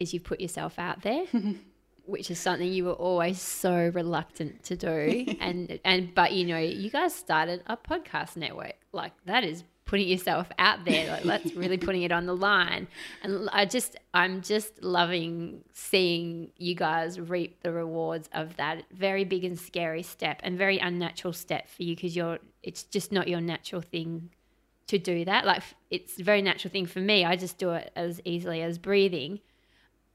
[0.00, 1.24] is you've put yourself out there
[2.06, 5.26] which is something you were always so reluctant to do.
[5.40, 8.74] and and but you know, you guys started a podcast network.
[8.92, 11.10] Like that is putting yourself out there.
[11.10, 12.88] Like that's really putting it on the line.
[13.22, 19.24] And I just I'm just loving seeing you guys reap the rewards of that very
[19.24, 23.28] big and scary step and very unnatural step for you because you're it's just not
[23.28, 24.30] your natural thing
[24.86, 25.44] to do that.
[25.44, 27.24] Like it's a very natural thing for me.
[27.24, 29.40] I just do it as easily as breathing.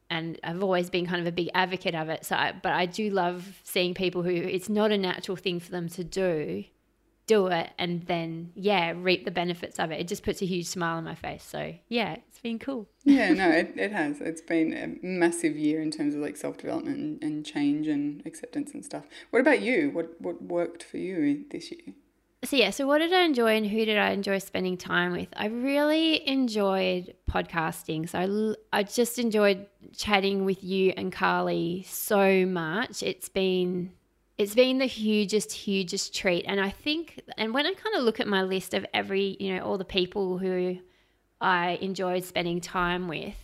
[0.10, 2.26] And I've always been kind of a big advocate of it.
[2.26, 5.72] So, I, but I do love seeing people who it's not a natural thing for
[5.72, 6.64] them to do,
[7.26, 10.00] do it, and then yeah, reap the benefits of it.
[10.00, 11.44] It just puts a huge smile on my face.
[11.44, 12.88] So yeah, it's been cool.
[13.04, 14.22] yeah, no, it, it has.
[14.22, 18.26] It's been a massive year in terms of like self development and, and change and
[18.26, 19.06] acceptance and stuff.
[19.32, 19.90] What about you?
[19.90, 21.94] What what worked for you this year?
[22.44, 25.28] So yeah, so what did I enjoy and who did I enjoy spending time with?
[25.36, 28.08] I really enjoyed podcasting.
[28.08, 33.02] So I, I just enjoyed chatting with you and Carly so much.
[33.02, 33.92] It's been
[34.38, 38.20] it's been the hugest hugest treat and I think and when I kind of look
[38.20, 40.78] at my list of every, you know, all the people who
[41.42, 43.36] I enjoyed spending time with,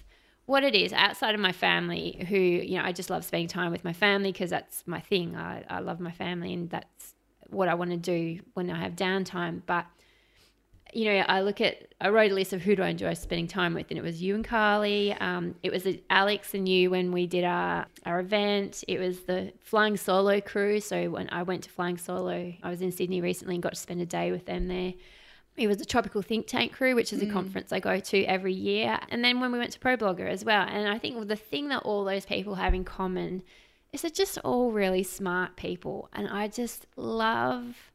[0.46, 3.72] what it is outside of my family who, you know, I just love spending time
[3.72, 5.36] with my family because that's my thing.
[5.36, 7.13] I, I love my family and that's
[7.50, 9.62] what I want to do when I have downtime.
[9.66, 9.86] But
[10.94, 13.48] you know, I look at I wrote a list of who do I enjoy spending
[13.48, 15.14] time with, and it was you and Carly.
[15.14, 18.84] Um, it was Alex and you when we did our our event.
[18.88, 20.80] It was the Flying Solo crew.
[20.80, 23.80] So when I went to Flying Solo, I was in Sydney recently and got to
[23.80, 24.94] spend a day with them there.
[25.56, 27.34] It was the Tropical Think Tank crew, which is a mm.
[27.34, 29.00] conference I go to every year.
[29.10, 30.66] And then when we went to Pro Blogger as well.
[30.68, 33.44] And I think the thing that all those people have in common
[33.94, 36.10] is they're just all really smart people.
[36.12, 37.92] And I just love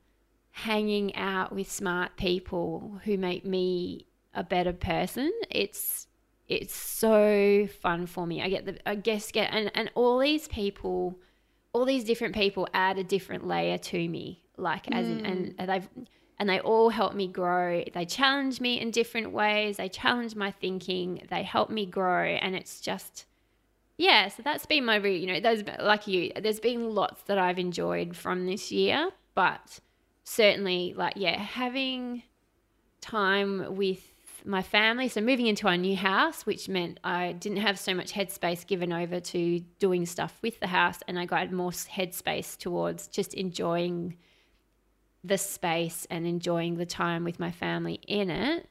[0.53, 5.31] hanging out with smart people who make me a better person.
[5.51, 6.07] It's
[6.47, 8.41] it's so fun for me.
[8.41, 11.19] I get the I guess get and, and all these people
[11.73, 14.43] all these different people add a different layer to me.
[14.57, 15.19] Like as mm.
[15.25, 15.89] in, and they've
[16.41, 17.83] and they all help me grow.
[17.93, 19.77] They challenge me in different ways.
[19.77, 21.27] They challenge my thinking.
[21.29, 23.27] They help me grow and it's just
[23.99, 25.21] yeah, so that's been my route.
[25.21, 29.81] You know, there's like you, there's been lots that I've enjoyed from this year, but
[30.23, 32.23] certainly, like yeah, having
[33.01, 34.01] time with
[34.45, 35.09] my family.
[35.09, 38.93] So moving into our new house, which meant I didn't have so much headspace given
[38.93, 44.17] over to doing stuff with the house, and I got more headspace towards just enjoying
[45.25, 48.69] the space and enjoying the time with my family in it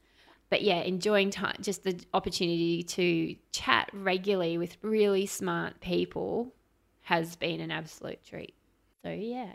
[0.50, 6.54] but yeah, enjoying time, just the opportunity to chat regularly with really smart people
[7.02, 8.54] has been an absolute treat.
[9.02, 9.50] So yeah,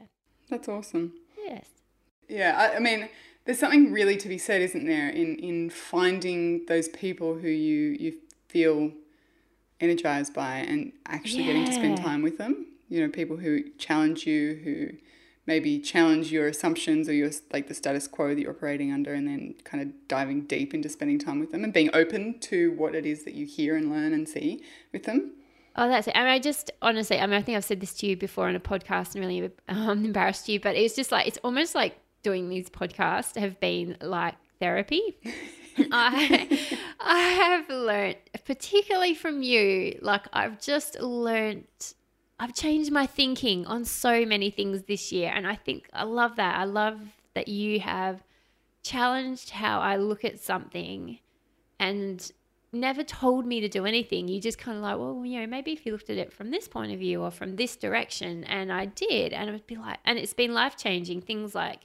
[0.49, 1.13] that's awesome.
[1.37, 1.67] Yes.
[2.29, 3.09] Yeah, I, I mean,
[3.45, 7.97] there's something really to be said, isn't there, in in finding those people who you
[7.99, 8.13] you
[8.47, 8.91] feel
[9.79, 11.53] energized by and actually yeah.
[11.53, 12.67] getting to spend time with them.
[12.87, 14.89] You know, people who challenge you, who
[15.45, 19.27] maybe challenge your assumptions or your like the status quo that you're operating under and
[19.27, 22.95] then kind of diving deep into spending time with them and being open to what
[22.95, 25.33] it is that you hear and learn and see with them
[25.75, 26.15] Oh, that's it.
[26.15, 28.47] I mean, I just honestly, I mean, I think I've said this to you before
[28.47, 31.97] on a podcast and really um, embarrassed you, but it's just like, it's almost like
[32.21, 35.17] doing these podcasts have been like therapy.
[35.91, 36.59] I,
[36.99, 41.65] I have learned, particularly from you, like I've just learned
[42.43, 45.31] I've changed my thinking on so many things this year.
[45.33, 46.59] And I think I love that.
[46.59, 46.99] I love
[47.35, 48.21] that you have
[48.81, 51.19] challenged how I look at something
[51.79, 52.31] and
[52.73, 54.27] never told me to do anything.
[54.27, 56.51] You just kind of like, well, you know, maybe if you looked at it from
[56.51, 58.43] this point of view or from this direction.
[58.43, 59.31] And I did.
[59.31, 61.21] And it would be like, and it's been life changing.
[61.21, 61.79] Things like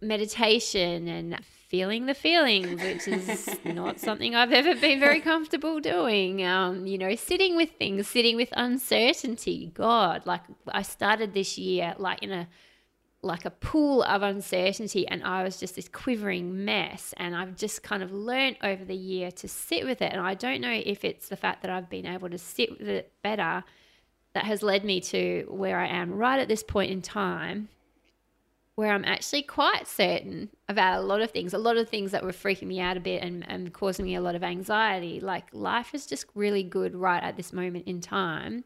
[0.00, 6.44] meditation and feeling the feelings, which is not something I've ever been very comfortable doing.
[6.44, 9.70] Um, you know, sitting with things, sitting with uncertainty.
[9.72, 12.48] God, like I started this year like in a
[13.22, 17.82] like a pool of uncertainty and I was just this quivering mess and I've just
[17.82, 21.04] kind of learned over the year to sit with it and I don't know if
[21.04, 23.62] it's the fact that I've been able to sit with it better
[24.32, 27.68] that has led me to where I am right at this point in time
[28.80, 32.24] where I'm actually quite certain about a lot of things, a lot of things that
[32.24, 35.20] were freaking me out a bit and, and causing me a lot of anxiety.
[35.20, 38.64] Like life is just really good right at this moment in time.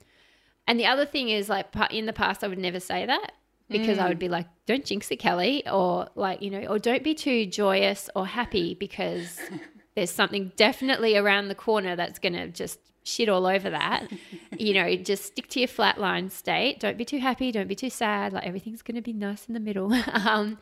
[0.68, 3.32] And the other thing is, like, in the past, I would never say that
[3.68, 4.02] because mm.
[4.02, 7.14] I would be like, don't jinx it, Kelly, or like, you know, or don't be
[7.14, 9.40] too joyous or happy because
[9.96, 14.10] there's something definitely around the corner that's going to just shit all over that.
[14.58, 16.80] you know, just stick to your flatline state.
[16.80, 17.52] Don't be too happy.
[17.52, 18.32] Don't be too sad.
[18.32, 19.92] Like everything's going to be nice in the middle.
[20.12, 20.58] um,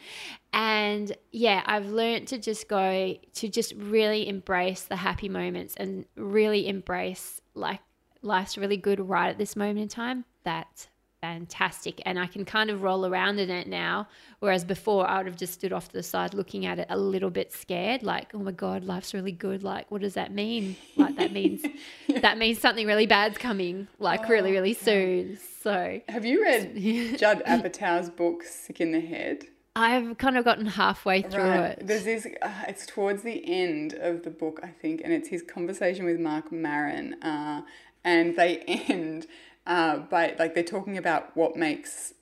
[0.53, 6.05] and yeah, I've learned to just go to just really embrace the happy moments and
[6.17, 7.81] really embrace like
[8.23, 10.89] life's really good right at this moment in time, that's
[11.23, 12.03] fantastic.
[12.05, 14.09] And I can kind of roll around in it now.
[14.41, 16.99] Whereas before, I would have just stood off to the side looking at it a
[16.99, 19.63] little bit scared, like, oh my God, life's really good.
[19.63, 20.77] Like, what does that mean?
[20.97, 21.65] Like, that means
[22.21, 25.39] that means something really bad's coming, like, oh, really, really soon.
[25.63, 26.77] So, have you read
[27.19, 29.47] Judd Apatow's book, Sick in the Head?
[29.75, 31.71] I've kind of gotten halfway through right.
[31.71, 31.87] it.
[31.87, 35.43] There's this, uh, it's towards the end of the book, I think, and it's his
[35.43, 37.15] conversation with Marc Maron.
[37.23, 37.63] Uh,
[38.05, 38.59] and they
[38.89, 39.27] end
[39.67, 42.15] uh, by like they're talking about what makes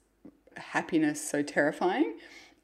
[0.57, 2.17] happiness so terrifying.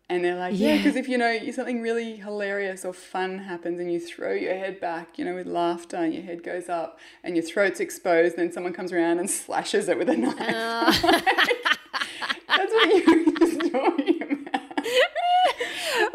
[0.09, 3.81] And they're like, yeah, because yeah, if you know something really hilarious or fun happens
[3.81, 7.01] and you throw your head back, you know, with laughter and your head goes up
[7.25, 10.41] and your throat's exposed, then someone comes around and slashes it with a knife.
[10.41, 10.93] Uh.
[12.49, 14.16] That's what you were talking about.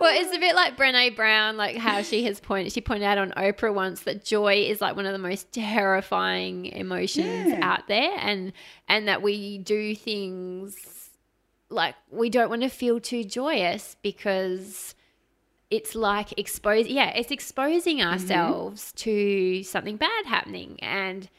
[0.02, 2.74] Well, it's a bit like Brene Brown, like how she has pointed.
[2.74, 6.66] She pointed out on Oprah once that joy is like one of the most terrifying
[6.66, 7.60] emotions yeah.
[7.62, 8.52] out there, and
[8.88, 11.12] and that we do things
[11.70, 14.96] like we don't want to feel too joyous because
[15.70, 18.12] it's like expose yeah it's exposing mm-hmm.
[18.12, 18.98] ourselves mm-hmm.
[18.98, 21.30] to something bad happening and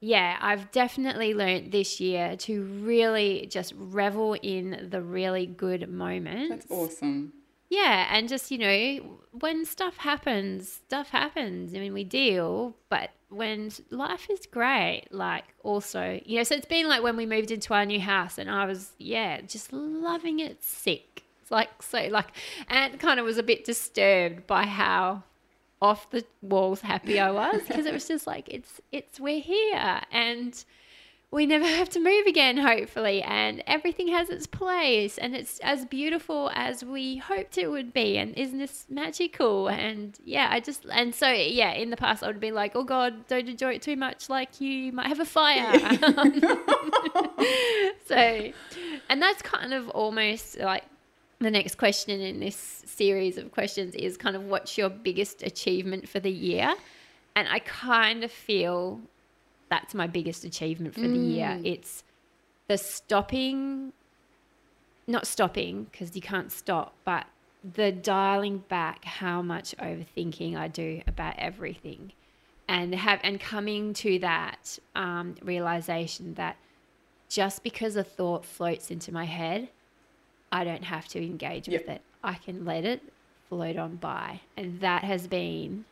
[0.00, 6.50] yeah i've definitely learned this year to really just revel in the really good moments
[6.50, 7.32] that's awesome
[7.68, 13.10] yeah and just you know when stuff happens stuff happens i mean we deal but
[13.30, 17.50] when life is great, like also, you know, so it's been like when we moved
[17.50, 21.24] into our new house and I was, yeah, just loving it sick.
[21.42, 22.28] It's like, so like,
[22.68, 25.24] and kind of was a bit disturbed by how
[25.80, 30.00] off the walls happy I was because it was just like, it's, it's, we're here.
[30.10, 30.64] And,
[31.30, 35.84] we never have to move again, hopefully, and everything has its place, and it's as
[35.84, 38.16] beautiful as we hoped it would be.
[38.16, 39.68] And isn't this magical?
[39.68, 42.84] And yeah, I just and so yeah, in the past I would be like, oh
[42.84, 45.78] God, don't enjoy it too much, like you might have a fire.
[48.06, 48.52] so,
[49.08, 50.84] and that's kind of almost like
[51.40, 56.08] the next question in this series of questions is kind of what's your biggest achievement
[56.08, 56.74] for the year?
[57.36, 59.00] And I kind of feel
[59.70, 61.12] that's my biggest achievement for mm.
[61.12, 61.48] the year.
[61.48, 61.66] Mm.
[61.66, 62.04] It's
[62.68, 63.92] the stopping,
[65.06, 67.26] not stopping because you can't stop, but
[67.74, 72.12] the dialing back how much overthinking I do about everything,
[72.68, 76.56] and have and coming to that um, realization that
[77.28, 79.68] just because a thought floats into my head,
[80.50, 81.82] I don't have to engage yep.
[81.82, 82.02] with it.
[82.22, 83.02] I can let it
[83.48, 85.84] float on by, and that has been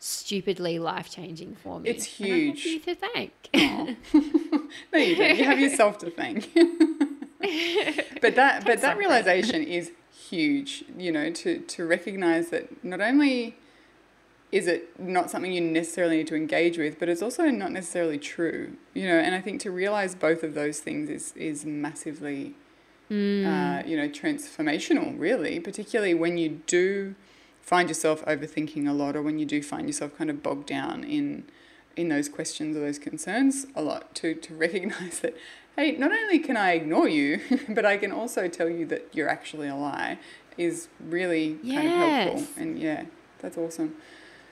[0.00, 1.90] stupidly life changing for me.
[1.90, 2.64] It's huge.
[2.64, 3.32] you to thank.
[3.54, 5.36] no, you don't.
[5.36, 6.52] You have yourself to thank.
[8.20, 10.84] but that but that realization is huge.
[10.98, 13.56] You know, to to recognize that not only
[14.50, 18.18] is it not something you necessarily need to engage with, but it's also not necessarily
[18.18, 18.76] true.
[18.94, 22.54] You know, and I think to realize both of those things is is massively.
[23.10, 23.44] Mm.
[23.44, 27.16] Uh, you know, transformational, really, particularly when you do
[27.60, 31.04] find yourself overthinking a lot or when you do find yourself kind of bogged down
[31.04, 31.44] in
[31.96, 35.36] in those questions or those concerns a lot to to recognize that
[35.76, 39.28] hey not only can I ignore you but I can also tell you that you're
[39.28, 40.18] actually a lie
[40.56, 41.76] is really yes.
[41.76, 43.04] kind of helpful and yeah
[43.40, 43.96] that's awesome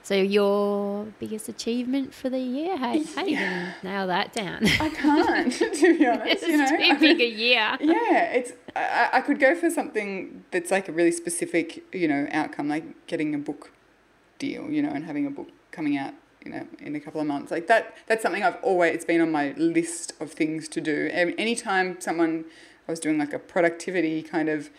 [0.09, 2.79] so your biggest achievement for the year?
[2.79, 3.37] Hey, how you
[3.83, 4.67] nail that down?
[4.81, 6.47] I can't, to be honest.
[6.49, 7.77] you know, too big a year.
[7.79, 8.53] Yeah, it's.
[8.75, 13.07] I, I could go for something that's like a really specific, you know, outcome, like
[13.07, 13.71] getting a book
[14.39, 17.27] deal, you know, and having a book coming out, you know, in a couple of
[17.27, 17.51] months.
[17.51, 17.95] Like that.
[18.07, 18.95] That's something I've always.
[18.95, 21.11] It's been on my list of things to do.
[21.13, 22.47] And Anytime someone,
[22.89, 24.71] I was doing like a productivity kind of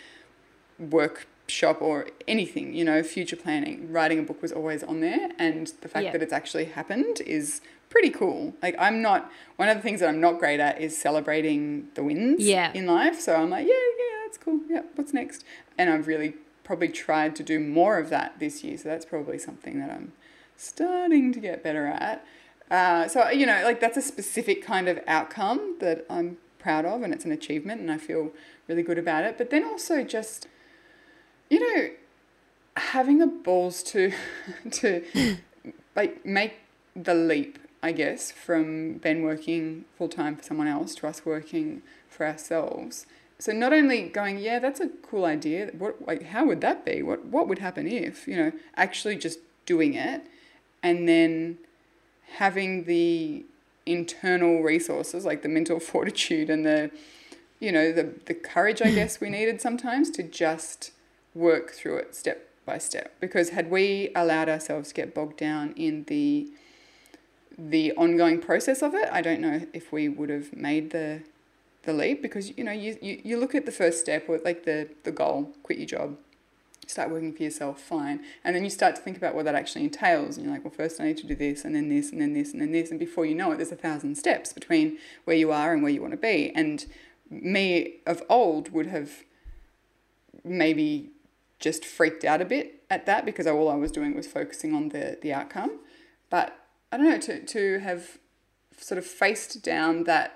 [0.80, 5.32] work shop or anything, you know, future planning, writing a book was always on there.
[5.38, 6.12] And the fact yeah.
[6.12, 8.54] that it's actually happened is pretty cool.
[8.62, 12.04] Like, I'm not, one of the things that I'm not great at is celebrating the
[12.04, 12.72] wins yeah.
[12.74, 13.20] in life.
[13.20, 14.62] So I'm like, yeah, yeah, that's cool.
[14.70, 15.44] Yeah, what's next?
[15.78, 18.78] And I've really probably tried to do more of that this year.
[18.78, 20.14] So that's probably something that I'm
[20.56, 22.26] starting to get better at.
[22.70, 27.02] Uh, so, you know, like that's a specific kind of outcome that I'm proud of
[27.02, 28.32] and it's an achievement and I feel
[28.68, 29.38] really good about it.
[29.38, 30.48] But then also just,
[31.50, 31.90] you know,
[32.76, 34.14] having the balls to
[34.72, 35.38] to
[35.96, 36.56] like make
[36.96, 41.82] the leap, I guess, from Ben working full time for someone else to us working
[42.10, 43.06] for ourselves.
[43.38, 45.72] So not only going, yeah, that's a cool idea.
[45.78, 47.02] What like how would that be?
[47.02, 50.24] What what would happen if, you know, actually just doing it
[50.82, 51.58] and then
[52.34, 53.46] having the
[53.86, 56.92] internal resources like the mental fortitude and the
[57.60, 60.92] you know the the courage I guess we needed sometimes to just
[61.40, 63.16] work through it step by step.
[63.20, 66.52] Because had we allowed ourselves to get bogged down in the
[67.58, 71.24] the ongoing process of it, I don't know if we would have made the
[71.84, 74.66] the leap because you know you, you, you look at the first step or like
[74.66, 76.18] the the goal, quit your job,
[76.88, 78.22] start working for yourself, fine.
[78.44, 80.38] And then you start to think about what that actually entails.
[80.38, 82.34] And you're like, well, first I need to do this, and then this, and then
[82.34, 82.92] this, and then this.
[82.92, 85.92] And before you know it, there's a thousand steps between where you are and where
[85.92, 86.52] you want to be.
[86.56, 86.86] And
[87.30, 89.24] me of old would have
[90.44, 91.12] maybe
[91.60, 94.90] just freaked out a bit at that because all I was doing was focusing on
[94.90, 95.80] the, the outcome.
[96.30, 96.58] But
[96.92, 98.18] I don't know, to, to have
[98.78, 100.36] sort of faced down that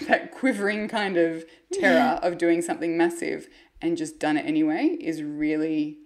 [0.08, 3.48] that quivering kind of terror of doing something massive
[3.80, 5.98] and just done it anyway is really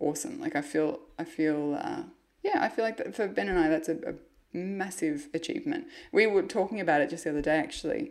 [0.00, 0.40] awesome.
[0.40, 2.02] Like I feel, I feel, uh,
[2.42, 4.14] yeah, I feel like that for Ben and I, that's a, a
[4.56, 5.86] massive achievement.
[6.12, 8.10] We were talking about it just the other day, actually.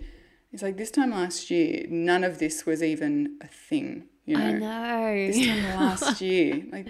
[0.54, 4.06] It's like this time last year, none of this was even a thing.
[4.26, 5.28] You know, I know.
[5.28, 6.88] this time last year, like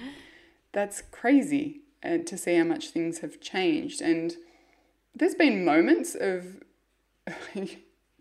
[0.73, 4.01] that's crazy, and to see how much things have changed.
[4.01, 4.35] And
[5.15, 6.61] there's been moments of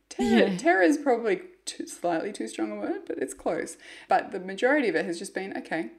[0.09, 0.49] terror.
[0.49, 0.57] Yeah.
[0.57, 3.77] Terror is probably too, slightly too strong a word, but it's close.
[4.09, 5.91] But the majority of it has just been okay.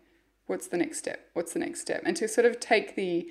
[0.47, 1.29] What's the next step?
[1.33, 2.01] What's the next step?
[2.05, 3.27] And to sort of take the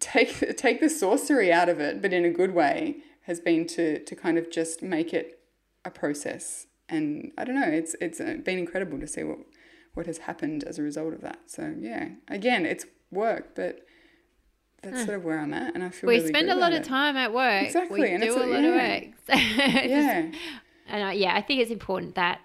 [0.00, 2.96] take take the sorcery out of it, but in a good way,
[3.26, 5.38] has been to to kind of just make it
[5.84, 6.66] a process.
[6.88, 9.38] And I don't know, it's it's uh, been incredible to see what
[9.94, 11.38] what has happened as a result of that.
[11.46, 13.80] So yeah, again, it's work, but
[14.82, 16.80] that's sort of where I'm at, and I feel we really spend a lot of
[16.82, 16.84] it.
[16.84, 17.64] time at work.
[17.64, 18.68] Exactly, We and do a a- lot yeah.
[18.68, 19.14] of work.
[19.26, 20.30] Just- Yeah,
[20.88, 22.40] And I, yeah, I think it's important that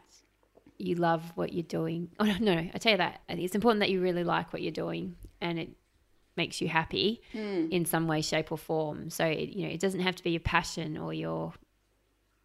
[0.79, 2.09] you love what you're doing.
[2.19, 3.21] Oh, no, no, I tell you that.
[3.29, 5.69] I think it's important that you really like what you're doing and it
[6.41, 7.67] makes you happy Hmm.
[7.77, 9.09] in some way, shape, or form.
[9.17, 11.53] So, it, you know, it doesn't have to be your passion or your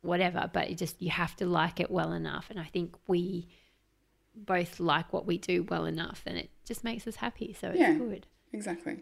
[0.03, 2.47] whatever, but it just, you have to like it well enough.
[2.51, 3.49] And I think we
[4.55, 7.49] both like what we do well enough and it just makes us happy.
[7.61, 7.95] So it's Yeah.
[7.99, 8.27] good.
[8.53, 8.97] exactly.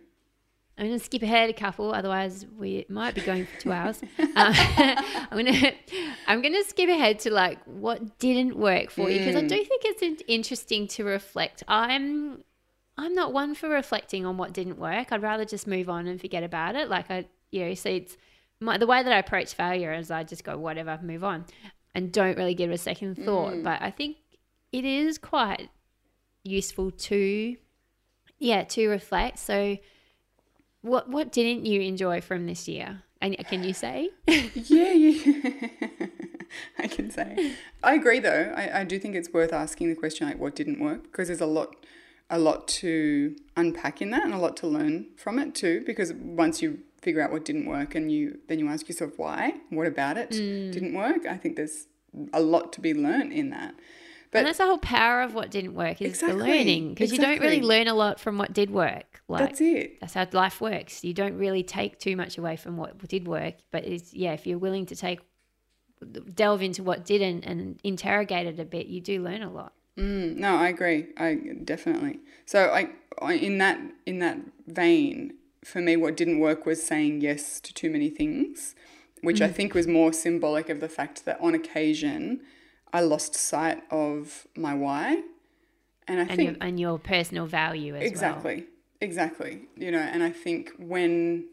[0.76, 4.00] I'm going to skip ahead a couple, otherwise we might be going for two hours.
[4.18, 4.52] Uh,
[5.30, 5.72] I'm going to
[6.26, 9.58] I'm going to skip ahead to like what didn't work for you because I do
[9.70, 11.62] think it's interesting to reflect.
[11.68, 12.42] I'm
[12.96, 15.10] I'm not one for reflecting on what didn't work.
[15.10, 16.88] I'd rather just move on and forget about it.
[16.88, 18.16] Like I, you know, see, it's
[18.60, 21.44] my, the way that I approach failure is I just go whatever, move on,
[21.94, 23.54] and don't really give it a second thought.
[23.54, 23.64] Mm.
[23.64, 24.16] But I think
[24.72, 25.70] it is quite
[26.44, 27.56] useful to,
[28.38, 29.38] yeah, to reflect.
[29.38, 29.76] So,
[30.82, 33.02] what what didn't you enjoy from this year?
[33.20, 34.10] And can you say?
[34.54, 35.68] Yeah, yeah.
[36.78, 37.52] I can say.
[37.82, 38.52] I agree though.
[38.56, 41.40] I, I do think it's worth asking the question like what didn't work because there's
[41.40, 41.74] a lot
[42.30, 46.12] a lot to unpack in that and a lot to learn from it too because
[46.14, 49.86] once you figure out what didn't work and you then you ask yourself why, what
[49.86, 50.72] about it mm.
[50.72, 51.26] didn't work?
[51.26, 51.86] I think there's
[52.32, 53.74] a lot to be learnt in that.
[54.30, 57.12] But and that's the whole power of what didn't work is Exactly, the learning because
[57.12, 59.22] you don't really learn a lot from what did work.
[59.28, 60.00] Like that's it.
[60.00, 61.04] that's how life works.
[61.04, 64.46] You don't really take too much away from what did work, but it's yeah, if
[64.46, 65.20] you're willing to take
[66.34, 69.72] delve into what didn't and interrogate it a bit, you do learn a lot.
[69.98, 71.06] Mm, no, I agree.
[71.16, 71.34] I
[71.64, 72.18] definitely.
[72.46, 72.90] So I,
[73.22, 75.34] I in that in that vein,
[75.64, 78.74] for me, what didn't work was saying yes to too many things,
[79.22, 82.40] which I think was more symbolic of the fact that on occasion,
[82.92, 85.22] I lost sight of my why,
[86.08, 88.06] and I And think your and your personal value as well.
[88.06, 88.64] exactly,
[89.00, 89.62] exactly.
[89.76, 91.46] You know, and I think when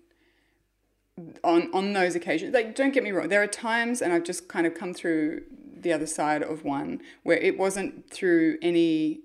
[1.43, 4.47] on on those occasions, like don't get me wrong, there are times, and I've just
[4.47, 5.43] kind of come through
[5.81, 9.21] the other side of one where it wasn't through any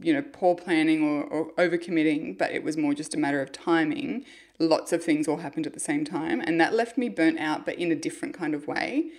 [0.00, 3.50] you know poor planning or, or overcommitting but it was more just a matter of
[3.50, 4.24] timing
[4.58, 7.66] lots of things all happened at the same time and that left me burnt out
[7.66, 9.10] but in a different kind of way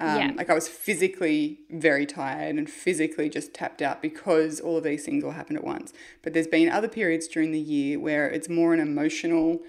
[0.00, 0.32] um, Yeah.
[0.36, 5.04] like i was physically very tired and physically just tapped out because all of these
[5.04, 8.48] things all happened at once but there's been other periods during the year where it's
[8.48, 9.60] more an emotional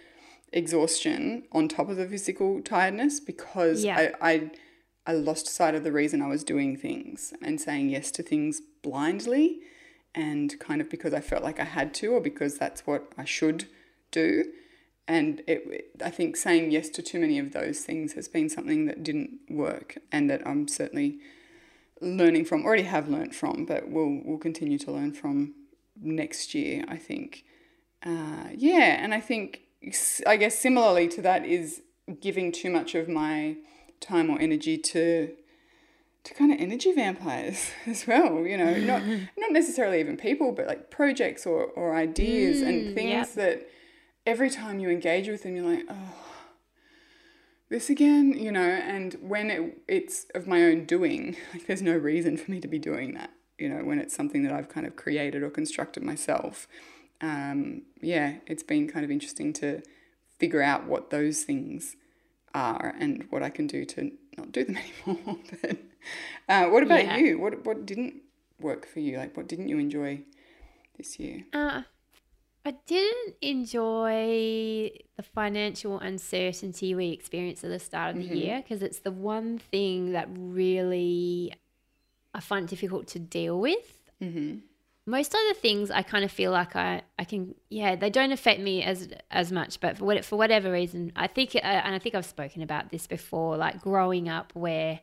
[0.52, 4.14] exhaustion on top of the physical tiredness because Yeah.
[4.22, 4.52] I, I
[5.10, 8.62] I lost sight of the reason I was doing things and saying yes to things
[8.84, 9.58] blindly
[10.14, 13.26] and kind of because I felt like I had to or because that's what I
[13.26, 13.66] should
[14.12, 14.46] do.
[15.08, 18.86] And it, I think saying yes to too many of those things has been something
[18.86, 21.18] that didn't work and that I'm certainly
[22.00, 25.56] learning from, already have learnt from, but will will continue to learn from
[26.00, 27.46] next year, I think.
[28.06, 29.62] Uh, yeah, and I think,
[30.28, 31.82] I guess similarly to that is
[32.22, 33.58] giving too much of my
[34.00, 35.32] time or energy to
[36.24, 39.02] to kind of energy vampires as well you know not
[39.38, 43.34] not necessarily even people but like projects or, or ideas and things yep.
[43.34, 43.70] that
[44.26, 46.30] every time you engage with them you're like oh
[47.70, 51.96] this again you know and when it, it's of my own doing like there's no
[51.96, 54.86] reason for me to be doing that you know when it's something that i've kind
[54.86, 56.68] of created or constructed myself
[57.22, 59.82] um, yeah it's been kind of interesting to
[60.38, 61.98] figure out what those things
[62.54, 64.78] are and what I can do to not do them
[65.08, 65.38] anymore.
[65.62, 65.78] but
[66.48, 67.18] uh, what about Yeah.
[67.18, 67.40] you?
[67.40, 68.16] What what didn't
[68.60, 69.18] work for you?
[69.18, 70.22] Like what didn't you enjoy
[70.98, 71.46] this year?
[71.54, 71.84] Uh,
[72.66, 78.82] I didn't enjoy the financial uncertainty we experienced at the start of the year because
[78.84, 81.54] it's the one thing that really
[82.34, 84.10] I find difficult to deal with.
[84.22, 84.58] Mm-hmm.
[85.10, 88.60] Most other things I kind of feel like I, I can yeah they don't affect
[88.60, 92.00] me as as much but for what for whatever reason I think uh, and I
[92.00, 95.00] think I've spoken about this before like growing up where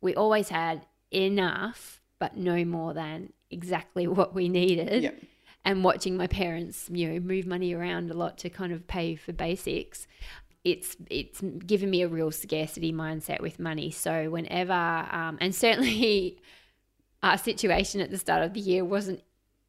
[0.00, 5.22] we always had enough but no more than exactly what we needed Yep.
[5.64, 9.14] and watching my parents, you know, move money around a lot to kind of pay
[9.14, 10.06] for basics,
[10.64, 13.90] it's it's given me a real scarcity mindset with money.
[13.90, 16.38] So whenever, um, and certainly,
[17.22, 19.22] our situation at the start of the year wasn't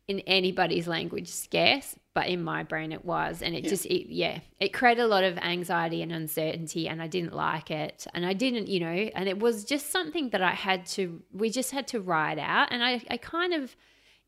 [0.08, 3.70] in anybody's language scarce, but in my brain it was, and it Yeah.
[3.70, 7.72] just it, yeah, it created a lot of anxiety and uncertainty, and I didn't like
[7.72, 11.22] it, and I didn't, you know, and it was just something that I had to,
[11.32, 13.76] we just had to ride out, and I I kind of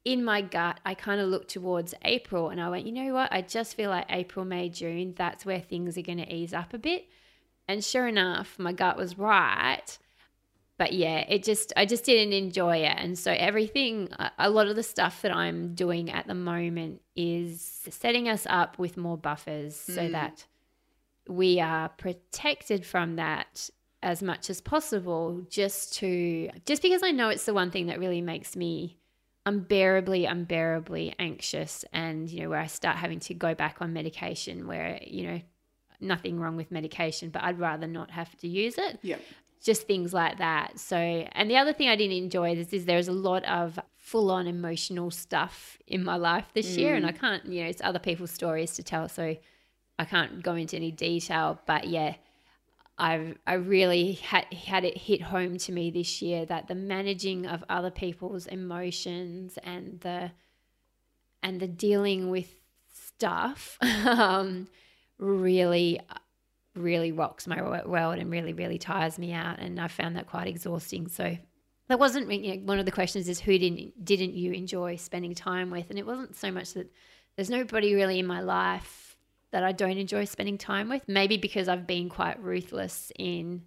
[0.05, 3.30] in my gut, I kind of looked towards April and I went, you know what?
[3.34, 6.73] I just feel like April, May, June, that's where things are going to ease up
[6.73, 7.09] a bit.
[7.67, 9.97] And sure enough, my gut was right.
[10.78, 12.95] But yeah, it just, I just didn't enjoy it.
[12.97, 17.88] And so everything, a- lot of the stuff that I'm doing at the moment is
[17.89, 20.11] setting us up with more buffers so hmm.
[20.11, 20.45] that
[21.28, 23.69] we are protected from that
[24.03, 27.99] as much as possible just to just because I know it's the one thing that
[27.99, 28.97] really makes me
[29.45, 34.67] unbearably unbearably anxious and you know where I start having to go back on medication
[34.67, 35.41] where you know
[35.99, 39.21] nothing wrong with medication but I'd rather not have to use it Yep.
[39.63, 40.79] Just things like that.
[40.79, 44.31] So, and the other thing I didn't enjoy is, is there's a lot of full
[44.31, 47.99] on emotional stuff in my life this year, and I can't, you know, it's other
[47.99, 49.35] people's stories to tell, so
[49.99, 51.59] I can't go into any detail.
[51.65, 52.15] But yeah,
[52.97, 57.45] I've I really had had it hit home to me this year that the managing
[57.45, 60.31] of other people's emotions and the
[61.43, 62.49] and the dealing with
[62.91, 64.67] stuff um,
[65.19, 65.99] really
[66.78, 70.47] really rocks my world and really really tires me out and I found that quite
[70.47, 71.07] exhausting.
[71.07, 71.38] So
[71.88, 75.34] that wasn't you know, one of the questions is who didn't didn't you enjoy spending
[75.34, 75.89] time with?
[75.89, 76.91] And it wasn't so much that
[77.36, 79.15] there's nobody really in my life
[79.51, 81.07] that I don't enjoy spending time with.
[81.07, 83.63] Maybe because I've been quite ruthless in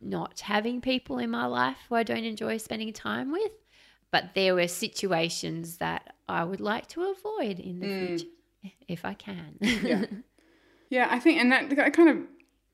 [0.00, 3.52] not having people in my life who I don't enjoy spending time with.
[4.10, 8.06] But there were situations that I would like to avoid in the mm.
[8.08, 8.26] future
[8.88, 9.56] if I can.
[9.60, 10.04] Yeah.
[10.90, 12.18] Yeah, I think, and that, that kind of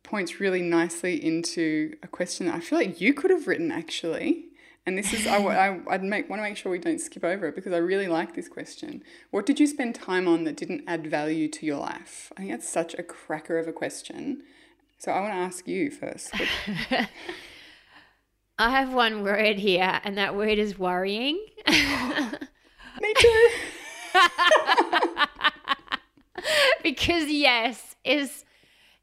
[0.02, 4.46] points really nicely into a question that I feel like you could have written actually.
[4.86, 7.48] And this is, I, I, I'd make, want to make sure we don't skip over
[7.48, 9.02] it because I really like this question.
[9.32, 12.32] What did you spend time on that didn't add value to your life?
[12.36, 14.44] I think that's such a cracker of a question.
[14.98, 16.30] So I want to ask you first.
[18.58, 21.44] I have one word here, and that word is worrying.
[21.68, 23.48] Me too.
[26.82, 28.44] because yes, is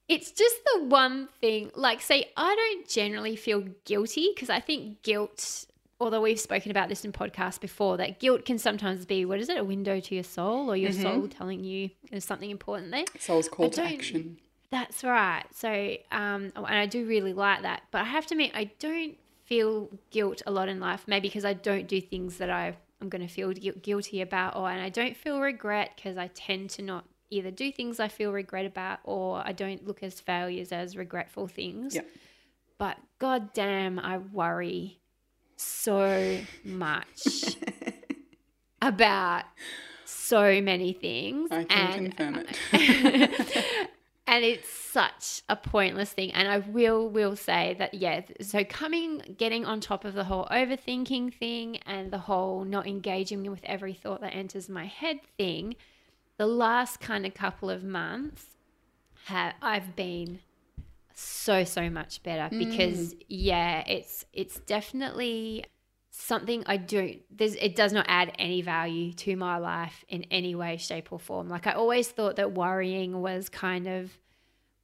[0.08, 1.72] it's just the one thing.
[1.76, 5.66] Like, say, I don't generally feel guilty because I think guilt.
[6.00, 9.48] Although we've spoken about this in podcasts before, that guilt can sometimes be what is
[9.48, 13.06] it, a window to your soul, or your soul telling you there's something important there.
[13.20, 14.38] Soul's call to action.
[14.70, 15.44] That's right.
[15.54, 15.70] So,
[16.12, 17.84] um, and I do really like that.
[17.92, 21.04] But I have to admit, I don't feel guilt a lot in life.
[21.08, 24.70] Maybe because I don't do things that I I'm going to feel guilty about, or
[24.70, 28.32] and I don't feel regret because I tend to not either do things I feel
[28.32, 31.96] regret about, or I don't look as failures as regretful things.
[31.96, 32.08] Yep.
[32.78, 35.00] But god damn, I worry
[35.56, 37.58] so much
[38.82, 39.44] about
[40.06, 41.50] so many things.
[41.52, 43.90] I can and confirm it.
[44.28, 49.22] and it's such a pointless thing and i will will say that yeah so coming
[49.38, 53.94] getting on top of the whole overthinking thing and the whole not engaging with every
[53.94, 55.76] thought that enters my head thing
[56.38, 58.46] the last kind of couple of months
[59.26, 60.40] ha- i've been
[61.14, 62.60] so so much better mm.
[62.60, 65.64] because yeah it's it's definitely
[66.16, 70.54] something I don't there's it does not add any value to my life in any
[70.54, 71.50] way shape or form.
[71.50, 74.12] Like I always thought that worrying was kind of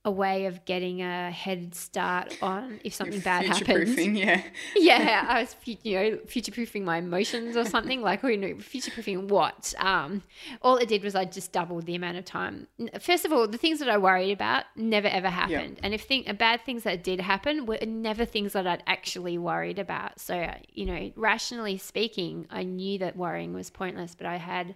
[0.06, 4.42] a way of getting a head start on if something bad happens yeah.
[4.76, 8.92] yeah, I was, you know, future proofing my emotions or something like, you know, future
[8.92, 9.74] proofing what?
[9.78, 10.22] Um,
[10.62, 12.68] all it did was I just doubled the amount of time.
[13.02, 16.24] First of all, the things that I worried about never ever happened, and if thing,
[16.38, 20.20] bad things that did happen were never things that I'd actually worried about.
[20.22, 24.76] So, uh, you know, rationally speaking, I knew that worrying was pointless, but I had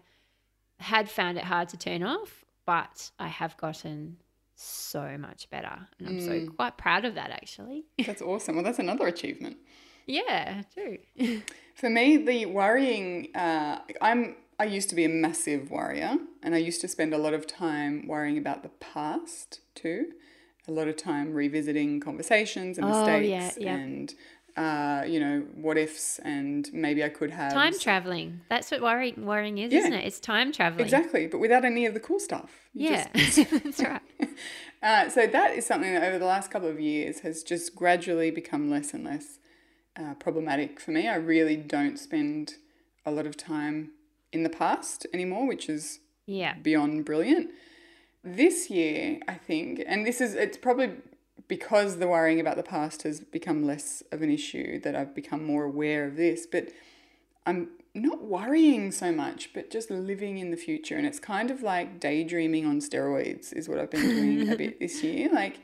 [0.79, 2.43] had found it hard to turn off.
[2.65, 4.17] But I have gotten
[4.63, 5.87] so much better.
[5.99, 6.55] And I'm so Mm.
[6.55, 7.85] quite proud of that actually.
[8.05, 8.55] That's awesome.
[8.55, 9.57] Well, that's another achievement.
[10.05, 10.97] yeah, true.
[11.75, 16.59] For me, the worrying, uh, I'm, I used to be a massive worrier and I
[16.59, 20.11] used to spend a lot of time worrying about the past too.
[20.67, 23.75] A lot of time revisiting conversations and Oh, mistakes yeah, yeah.
[23.75, 24.13] and,
[24.55, 27.53] uh, you know, what ifs and maybe I could have.
[27.53, 28.41] time traveling.
[28.49, 29.79] That's what worrying worrying is, Yeah.
[29.79, 30.05] isn't it?
[30.05, 30.83] It's time traveling.
[30.85, 32.69] Exactly, but without any of the cool stuff.
[32.73, 34.01] You Yeah, just- that's right.
[34.83, 38.29] Uh, so that is something that over the last couple of years has just gradually
[38.31, 39.39] become less and less
[39.97, 41.07] uh, problematic for me.
[41.07, 42.55] I really don't spend
[43.05, 43.91] a lot of time
[44.33, 46.55] in the past anymore, which is Yeah.
[46.61, 47.51] beyond brilliant.
[48.25, 50.91] This year, I think, and this is it's probably
[51.47, 55.43] because the worrying about the past has become less of an issue that I've become
[55.43, 56.69] more aware of this, but
[57.45, 60.97] I'm not worrying so much, but just living in the future.
[60.97, 64.79] And it's kind of like daydreaming on steroids, is what I've been doing a bit
[64.79, 65.29] this year.
[65.31, 65.59] Like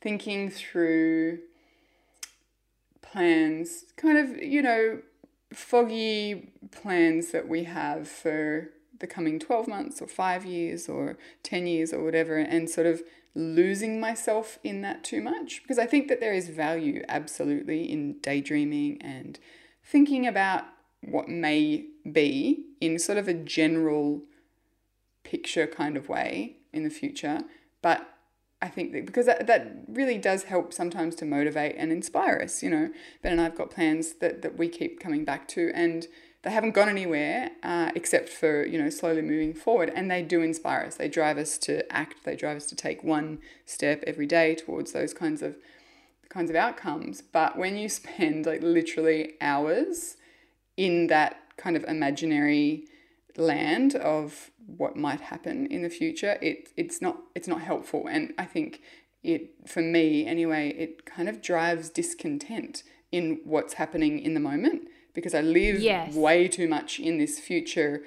[0.00, 1.40] thinking through
[3.02, 5.00] plans, kind of, you know,
[5.52, 11.66] foggy plans that we have for the coming 12 months or five years or 10
[11.66, 13.02] years or whatever, and sort of
[13.34, 15.62] losing myself in that too much.
[15.62, 19.38] Because I think that there is value absolutely in daydreaming and
[19.82, 20.64] thinking about
[21.02, 24.22] what may be in sort of a general
[25.24, 27.40] picture kind of way in the future.
[27.82, 28.08] But
[28.60, 32.62] I think that because that, that really does help sometimes to motivate and inspire us,
[32.62, 32.90] you know.
[33.22, 36.08] Ben and I've got plans that, that we keep coming back to and
[36.42, 39.90] they haven't gone anywhere uh, except for, you know, slowly moving forward.
[39.94, 40.96] And they do inspire us.
[40.96, 44.92] They drive us to act, they drive us to take one step every day towards
[44.92, 45.56] those kinds of
[46.28, 47.22] kinds of outcomes.
[47.22, 50.16] But when you spend like literally hours
[50.76, 52.84] in that kind of imaginary
[53.36, 58.06] land of what might happen in the future, it it's not it's not helpful.
[58.06, 58.80] And I think
[59.24, 64.86] it for me anyway, it kind of drives discontent in what's happening in the moment
[65.14, 66.14] because I live Yes.
[66.14, 68.02] way too much in this future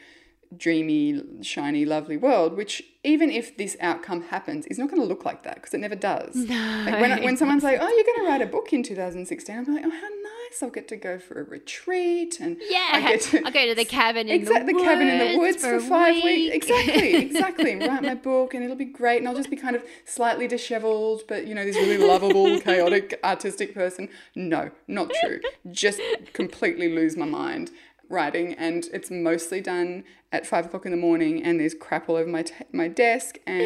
[0.56, 5.24] dreamy, shiny, lovely world, which even if this outcome happens, is not going to look
[5.24, 6.36] like that because it never does.
[6.36, 9.64] Like when, when someone's like, oh, you're going to write a book in 2016, I'm
[9.74, 10.40] like, oh, how nice.
[10.62, 12.39] I'll get to go for a retreat.
[12.39, 12.89] And Yeah.
[12.93, 14.84] I get to, I'll go to the cabin in Exactly, the the woods.
[14.88, 16.24] cabin in the woods for, a five week.
[16.54, 16.56] weeks.
[16.68, 17.76] Exactly, exactly.
[17.76, 19.18] Write my book, and it'll be great.
[19.20, 23.20] And I'll just be kind of slightly dishevelled, but you know, this really lovable, chaotic,
[23.24, 24.10] artistic person.
[24.36, 25.39] No, not true.
[25.72, 26.02] Just
[26.34, 27.72] completely lose my mind
[28.10, 31.41] writing, and it's mostly done at five o'clock in the morning.
[31.43, 33.62] And there's crap all over my t- my desk, and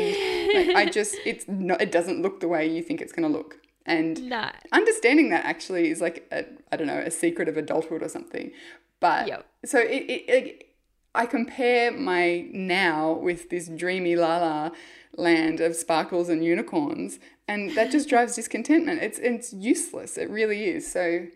[0.54, 1.82] like, I just it's not.
[1.82, 3.58] It doesn't look the way you think it's going to look.
[3.86, 4.50] And No.
[4.72, 8.52] understanding that actually is like a, I don't know a secret of adulthood or something.
[9.00, 9.46] But Yep.
[9.66, 10.68] so it, it, it
[11.14, 14.72] I compare my now with this dreamy la la
[15.18, 19.02] land of sparkles and unicorns, and that just drives discontentment.
[19.02, 20.18] It's it's useless.
[20.18, 20.92] It really is.
[20.92, 21.28] So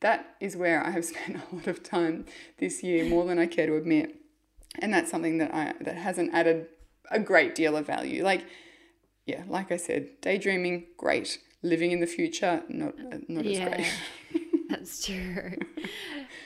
[0.00, 2.26] that is where I have spent a lot of time
[2.58, 4.14] this year, more than I care to admit,
[4.78, 6.66] and that's something that I that hasn't added
[7.10, 8.22] a great deal of value.
[8.22, 8.46] Like
[9.26, 11.38] yeah, like I said, daydreaming, great.
[11.64, 13.92] Living in the future, not uh, not as great.
[14.68, 15.56] That's true.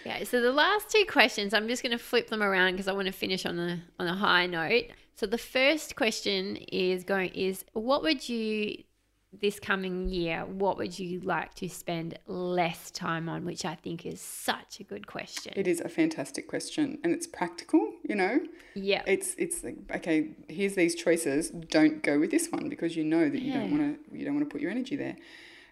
[0.05, 0.25] yeah.
[0.25, 3.07] So the last two questions, I'm just going to flip them around because I want
[3.07, 4.85] to finish on a on a high note.
[5.17, 8.85] So the first question is going is what would you
[9.33, 10.45] this coming year?
[10.45, 13.45] What would you like to spend less time on?
[13.45, 15.53] Which I think is such a good question.
[15.57, 17.93] It is a fantastic question, and it's practical.
[18.05, 18.41] You know,
[18.75, 19.03] yeah.
[19.07, 21.51] it's it's like okay, here's these choices.
[21.51, 24.35] Don't go with this one because you know that you don't want to you don't
[24.35, 25.17] want to put your energy there.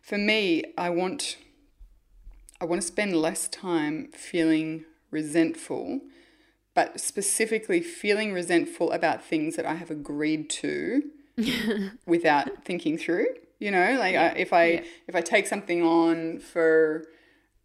[0.02, 1.38] For me, I want
[2.60, 6.00] I want to spend less time feeling resentful,
[6.74, 11.02] but specifically feeling resentful about things that I have agreed to
[12.06, 13.26] without thinking through.
[13.58, 14.84] You know, like I, if I Yeah.
[15.08, 17.04] if I take something on for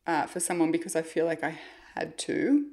[0.08, 1.60] uh, for someone because I feel like I
[1.96, 2.66] had to,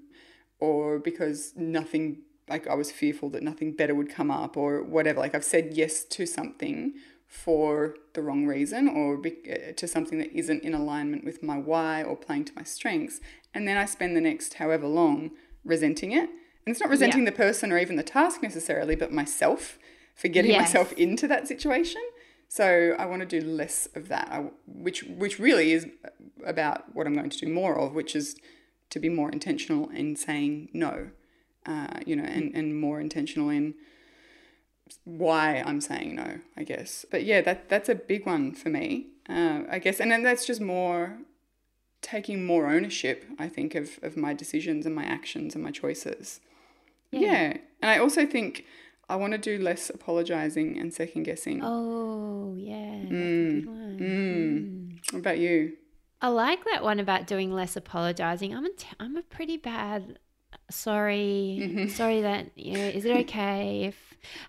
[0.60, 5.20] or because nothing like I was fearful that nothing better would come up, or whatever.
[5.20, 6.94] Like I've said yes to something
[7.26, 11.58] for the wrong reason, or be, uh, to something that isn't in alignment with my
[11.58, 13.20] why or playing to my strengths,
[13.52, 15.32] and then I spend the next however long
[15.64, 16.30] resenting it.
[16.30, 19.78] And it's not resenting the person or even the task necessarily, but myself
[20.14, 20.60] for getting Yes.
[20.60, 22.02] myself into that situation.
[22.48, 25.86] So I want to do less of that, I, which which really is
[26.46, 28.36] about what I'm going to do more of, which is
[28.90, 31.10] to be more intentional in saying no,
[31.66, 33.74] uh, you know, and, and more intentional in
[35.04, 37.04] why I'm saying no, I guess.
[37.10, 40.46] But yeah, that that's a big one for me, uh, I guess, and then that's
[40.46, 41.18] just more
[42.00, 46.40] taking more ownership, I think, of of my decisions and my actions and my choices.
[47.10, 47.58] Yeah.
[47.80, 48.64] And I also think
[49.08, 51.60] I want to do less apologizing and second guessing.
[51.64, 52.98] Oh, yeah.
[53.02, 53.98] That's a good one.
[54.00, 55.12] Mm.
[55.14, 55.74] What about you?
[56.20, 58.54] I like that one about doing less apologizing.
[58.54, 60.18] I'm a, t- I'm a pretty bad
[60.70, 61.88] sorry, Mm-hmm.
[61.88, 63.96] sorry that you know, is it okay if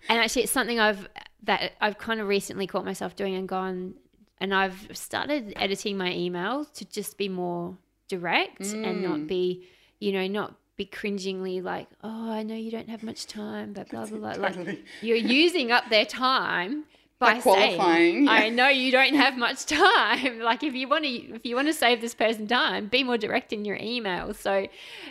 [0.08, 1.08] and actually it's something I've
[1.44, 3.94] that I've kind of recently caught myself doing and gone
[4.38, 7.76] and I've started editing my emails to just be more
[8.08, 9.02] direct and Mm.
[9.02, 9.66] not be,
[10.00, 13.90] you know, not be cringingly like, oh, I know you don't have much time, but
[13.90, 14.32] blah blah blah.
[14.48, 16.84] Like you're using up their time
[17.18, 18.30] by, By qualifying, saying, yeah.
[18.30, 20.38] I know you don't have much time.
[20.50, 23.18] Like if you want to, if you want to save this person time, be more
[23.18, 24.32] direct in your email.
[24.32, 24.68] So,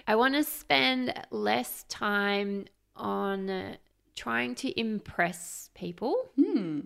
[0.07, 2.65] I want to spend less time
[2.95, 3.75] on uh,
[4.15, 6.79] trying to impress people Hmm.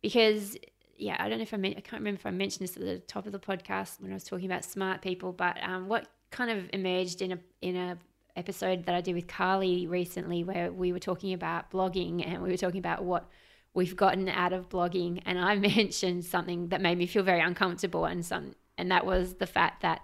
[0.00, 0.56] because
[0.96, 2.84] yeah, I don't know if I meant I can't remember if I mentioned this at
[2.84, 6.06] the top of the podcast when I was talking about smart people, but um, what
[6.30, 7.98] kind of emerged in a in a
[8.38, 12.50] episode that I did with Carly recently, where we were talking about blogging and we
[12.50, 13.28] were talking about what
[13.74, 18.04] we've gotten out of blogging, and I mentioned something that made me feel very uncomfortable,
[18.04, 20.00] and some and that was the fact that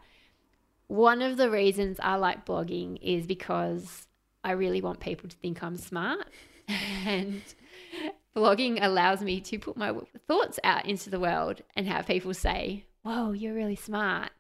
[0.86, 4.06] one of the reasons I like blogging is because
[4.42, 6.26] I really want people to think I'm smart
[6.68, 7.40] and
[8.36, 9.94] blogging allows me to put my
[10.26, 14.30] thoughts out into the world and have people say, Whoa, you're really smart.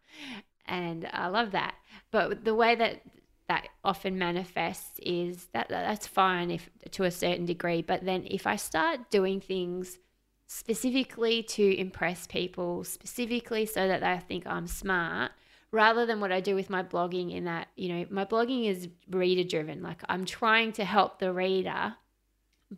[0.66, 1.74] And I love that.
[2.10, 3.02] But the way that
[3.48, 7.82] that often manifests is that that's fine if to a certain degree.
[7.82, 9.98] But then if I start doing things
[10.46, 15.32] specifically to impress people, specifically so that they think I'm smart,
[15.70, 18.88] rather than what I do with my blogging, in that, you know, my blogging is
[19.10, 19.82] reader driven.
[19.82, 21.94] Like I'm trying to help the reader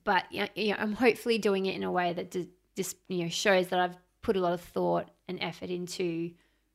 [0.04, 2.36] but you know, I'm hopefully doing it in a way that
[2.76, 6.32] just you know shows that I've put a lot of thought and effort into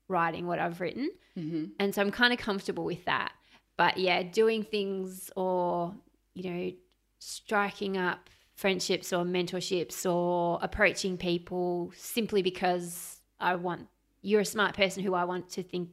[0.08, 1.66] writing what I've written, Mm-hmm.
[1.80, 3.32] and so I'm kind of comfortable with that.
[3.78, 5.94] But yeah, doing things or
[6.34, 6.72] you know
[7.20, 13.88] striking up friendships or mentorships or approaching people simply because I want
[14.22, 15.90] you're a smart person who I want to think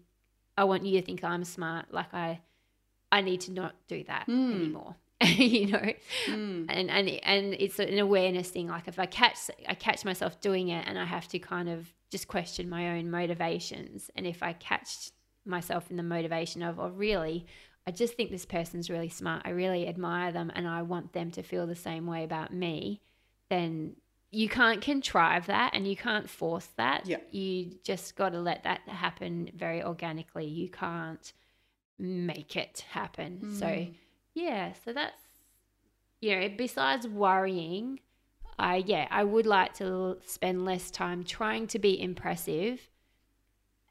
[0.56, 1.86] I want you to think I'm smart.
[1.92, 2.40] Like I
[3.10, 4.52] I need to not do that Hmm.
[4.52, 4.96] anymore.
[5.24, 5.92] you know
[6.26, 6.66] Mm.
[6.68, 10.68] and and and it's an awareness thing like if i catch i catch myself doing
[10.68, 14.52] it and i have to kind of just question my own motivations and if i
[14.52, 15.10] catch
[15.44, 17.46] myself in the motivation of oh really
[17.88, 21.30] i just think this person's really smart i really admire them and i want them
[21.30, 23.00] to feel the same way about me
[23.48, 23.94] then
[24.30, 27.16] you can't contrive that and you can't force that Yeah.
[27.30, 27.52] you
[27.90, 31.32] just got to let that happen very organically you can't
[31.98, 33.94] make it happen so Mm.
[34.34, 35.22] yeah, so that's
[36.20, 38.00] you know, besides worrying,
[38.58, 42.76] I yeah, I would like to spend less time trying to be impressive.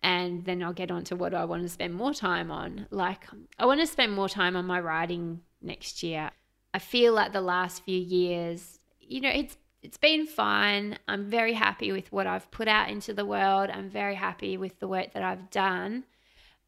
[0.04, 2.88] And then I'll get on to what I want to spend more time on.
[2.92, 3.26] Like
[3.58, 6.32] I want to spend more time on my writing next year.
[6.74, 10.98] I feel like the last few years, you know, it's it's been fine.
[11.08, 13.70] I'm very happy with what I've put out into the world.
[13.70, 16.04] I'm very happy with the work that I've done.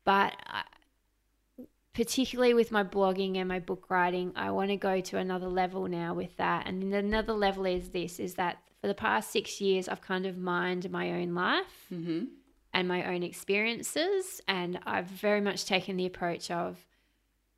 [0.06, 0.64] But I,
[1.94, 5.88] particularly with my blogging and my book writing, I want to go to another level
[5.88, 6.68] now with that.
[6.68, 10.38] And another level is this is that for the past six years, I've kind of
[10.38, 12.26] mined my own life Mm-hmm.
[12.74, 14.42] And my own experiences.
[14.48, 16.78] And I've very much taken the approach of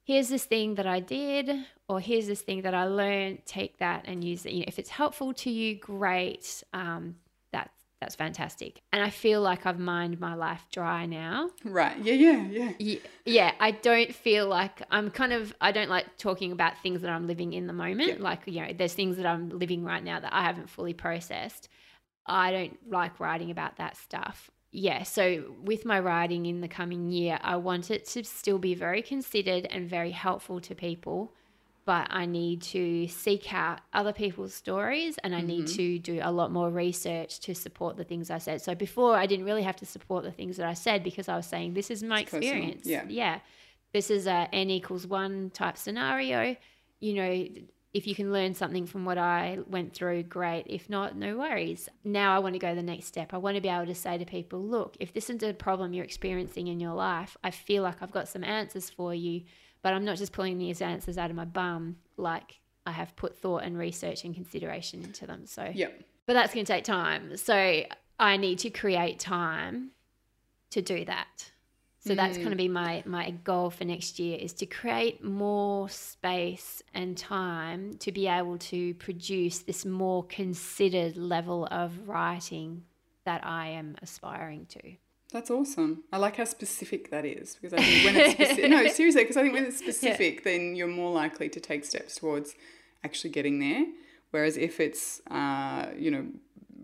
[0.04, 4.06] here's this thing that I did, or here's this thing that I learned, take that
[4.08, 4.54] and use it.
[4.54, 6.64] You know, if it's helpful to you, great.
[6.74, 7.16] Um,
[7.52, 8.82] that's that's fantastic.
[8.92, 11.52] And I feel like I've mined my life dry now.
[11.64, 11.96] Right.
[12.00, 12.14] Yeah.
[12.14, 12.48] Yeah.
[12.50, 12.72] Yeah.
[12.80, 17.02] Ye- Yeah, I don't feel like I'm kind of I don't like talking about things
[17.02, 18.10] that I'm living in the moment.
[18.10, 18.16] Yeah.
[18.20, 21.70] Like, you know, there's things that I'm living right now that I haven't fully processed.
[22.26, 24.50] I don't like writing about that stuff.
[24.74, 28.74] Yeah, so with my writing in the coming year, I want it to still be
[28.74, 31.34] very considered and very helpful to people,
[31.84, 35.76] but I need to seek out other people's stories and I need mm-hmm.
[35.76, 38.62] to do a lot more research to support the things I said.
[38.62, 41.36] So before I didn't really have to support the things that I said because I
[41.36, 42.86] was saying this is my It's personal, experience.
[42.86, 43.04] yeah.
[43.10, 43.40] Yeah.
[43.92, 46.56] This is a n equals 1 type scenario.
[47.02, 47.46] You know,
[47.94, 50.64] if you can learn something from what I went through, great.
[50.68, 51.90] If not, no worries.
[52.06, 53.34] Now I want to go the next step.
[53.34, 55.94] I want to be able to say to people, look, if this is a problem
[55.94, 59.42] you're experiencing in your life, I feel like I've got some answers for you,
[59.82, 61.98] but I'm not just pulling these answers out of my bum.
[62.16, 65.46] Like I have put thought and research and consideration into them.
[65.46, 66.02] So, Yep.
[66.28, 67.36] but that's going to take time.
[67.36, 67.84] So
[68.20, 69.92] I need to create time
[70.70, 71.52] to do that.
[72.04, 75.88] So that's going to be my my goal for next year is to create more
[75.88, 82.86] space and time to be able to produce this more considered level of writing
[83.26, 84.94] that I am aspiring to.
[85.32, 86.04] That's awesome.
[86.12, 89.38] I like how specific that is because I think when it's specific, no, seriously, because
[89.38, 92.56] I think when it's specific, then you're more likely to take steps towards
[93.04, 93.86] actually getting there.
[94.32, 96.26] Whereas if it's, uh, you know,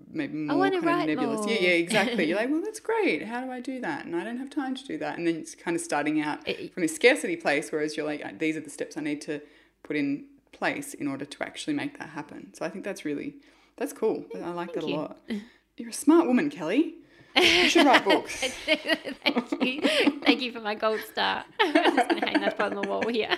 [0.09, 0.83] maybe more kind of
[1.17, 1.39] nebulous.
[1.41, 1.49] more.
[1.49, 2.25] Yeah, yeah, exactly.
[2.25, 3.25] You're like, well, that's great.
[3.25, 4.05] How do I do that?
[4.05, 5.17] And I don't have time to do that.
[5.17, 8.23] And then it's kind of starting out It- from a scarcity place, whereas you're like,
[8.25, 9.41] uh, these are the steps I need to
[9.83, 12.53] put in place in order to actually make that happen.
[12.53, 13.35] So I think that's really,
[13.77, 14.25] that's cool.
[14.35, 14.95] I like that a you.
[14.97, 15.17] lot.
[15.77, 16.95] You're a smart woman, Kelly.
[17.35, 18.35] You should write books.
[18.65, 19.81] Thank you.
[20.21, 21.45] Thank you for my gold star.
[21.59, 23.37] I'm just going to hang that up on the wall here.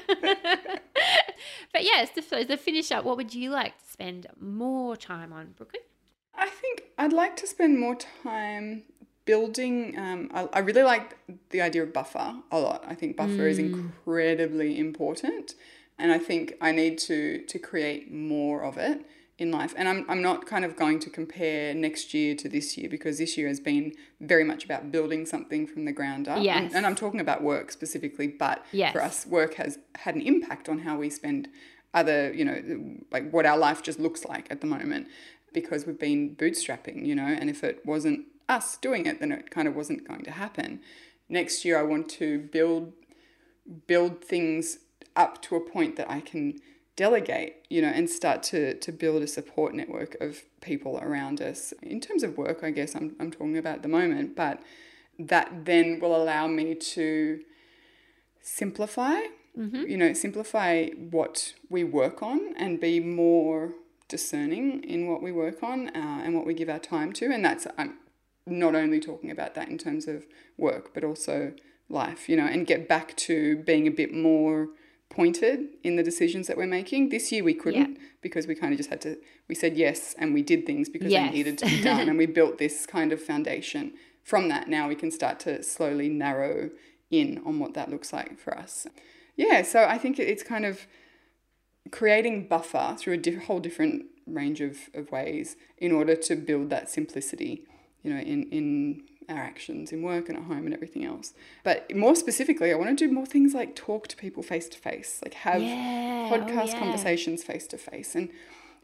[1.74, 5.34] but yes, to, so to finish up, what would you like to spend more time
[5.34, 5.82] on, Brooklyn?
[6.36, 8.84] I think I'd like to spend more time
[9.26, 9.98] building.
[9.98, 11.18] Um, I, I really like
[11.50, 12.84] the idea of buffer a lot.
[12.88, 15.56] I think buffer is incredibly important,
[15.98, 19.06] and I think I need to to create more of it
[19.38, 19.74] in life.
[19.78, 23.18] And I'm I'm not kind of going to compare next year to this year because
[23.18, 26.44] this year has been very much about building something from the ground up.
[26.44, 26.58] Yes.
[26.58, 28.94] And, and I'm talking about work specifically, but Yes.
[28.94, 31.50] for us, work has had an impact on how we spend
[31.94, 35.08] other, you know, like what our life just looks like at the moment
[35.54, 39.52] because we've been bootstrapping, you know, and if it wasn't us doing it, then it
[39.52, 40.82] kind of wasn't going to happen.
[41.30, 42.94] Next year, I want to build
[43.86, 44.80] build things
[45.16, 46.60] up to a point that I can
[46.96, 51.74] delegate, you know, and start to to build a support network of people around us.
[51.82, 54.62] In terms of work, I guess I'm I'm talking about at the moment, but
[55.20, 57.42] that then will allow me to
[58.42, 59.20] simplify,
[59.58, 59.84] mm-hmm.
[59.88, 63.74] you know, simplify what we work on and be more
[64.10, 67.32] discerning in what we work on uh, and what we give our time to.
[67.32, 67.94] And that's, I'm
[68.46, 70.26] not only talking about that in terms of
[70.58, 71.54] work, but also
[71.88, 74.68] life, you know, and get back to being a bit more
[75.10, 77.10] pointed in the decisions that we're making.
[77.10, 80.34] This year we couldn't because we kind of just had to, we said yes and
[80.34, 81.32] we did things because Yes.
[81.32, 83.94] they needed to be done and we built this kind of foundation.
[84.24, 86.70] From that, now we can start to slowly narrow
[87.10, 88.86] in on what that looks like for us.
[89.36, 90.86] Yeah, so I think it's kind of
[91.92, 96.70] creating buffer through a diff- whole different range of, of ways in order to build
[96.70, 97.64] that simplicity,
[98.04, 101.34] you know, in, in our actions in work and at home and everything else.
[101.64, 104.78] But more specifically, I want to do more things like talk to people face to
[104.78, 106.80] face, like have Yeah, oh, podcast yeah.
[106.80, 108.30] conversations face to face and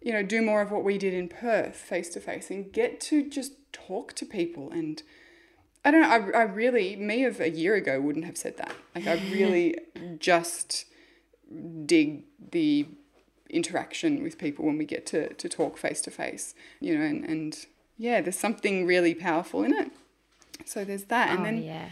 [0.02, 3.00] you know, do more of what we did in Perth face to face and get
[3.02, 5.02] to just talk to people and
[5.84, 8.74] I don't know, I, I really, me of a year ago wouldn't have said that.
[8.96, 9.78] Like, I really
[10.18, 10.86] just
[11.86, 12.88] dig the
[13.50, 17.24] interaction with people when we get to, to talk face to face, you know, and,
[17.26, 17.66] and
[17.98, 19.92] yeah, there's something really powerful in it.
[20.66, 21.30] So there's that.
[21.30, 21.90] And oh, then, yeah.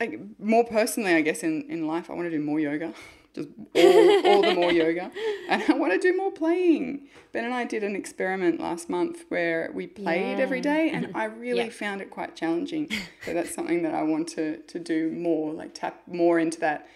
[0.00, 2.94] like, more personally, I guess, in, in life, I want to do more yoga.
[3.34, 5.10] Just all, all the more yoga.
[5.46, 7.08] And I want to do more playing.
[7.32, 10.62] Ben and I did an experiment last month where we played every Yeah.
[10.62, 11.68] day, and I really Yeah.
[11.70, 12.88] found it quite challenging.
[13.26, 16.88] So that's something that I want to, to do more, like tap more into that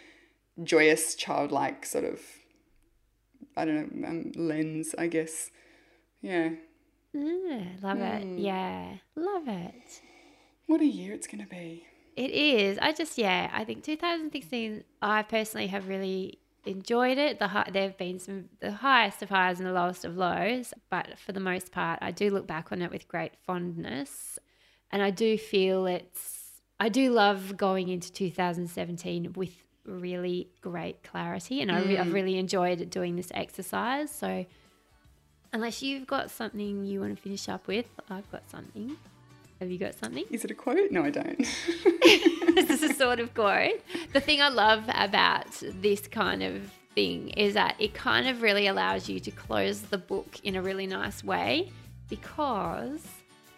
[0.63, 2.21] joyous, childlike sort of,
[3.57, 5.51] I don't know, um, lens, I guess.
[6.21, 6.51] Yeah.
[7.15, 8.03] Mm, love Hmm.
[8.05, 8.39] it.
[8.41, 8.97] Yeah.
[9.17, 10.01] Love it.
[10.67, 11.85] What a year it's going to be.
[12.17, 12.79] It is.
[12.83, 13.49] I just yeah.
[13.53, 14.85] I think 2016.
[15.01, 17.39] I personally have really enjoyed it.
[17.39, 20.75] The high, there have been some the highest of highs and the lowest of lows,
[20.91, 24.39] but for the most part, I do look back on it with great fondness,
[24.91, 26.61] and I do feel it's.
[26.81, 29.55] I do love going into 2017 with
[29.89, 32.12] really great clarity, and I re- I've mm.
[32.12, 34.11] really enjoyed doing this exercise.
[34.11, 34.47] So,
[35.53, 38.97] unless you've got something you want to finish up with, I've got something.
[39.61, 40.24] Have you got something?
[40.30, 40.93] Is it a quote?
[40.93, 41.39] No, I don't.
[42.55, 43.80] this is a sort of quote.
[44.12, 45.49] The thing I love about
[45.80, 49.99] this kind of thing is that it kind of really allows you to close the
[49.99, 51.72] book in a really nice way
[52.09, 53.05] because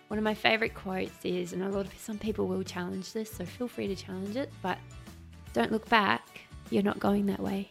[0.09, 3.31] one of my favorite quotes is, and a lot of some people will challenge this,
[3.31, 4.77] so feel free to challenge it, but
[5.53, 6.43] don't look back.
[6.71, 7.71] You're not going that way.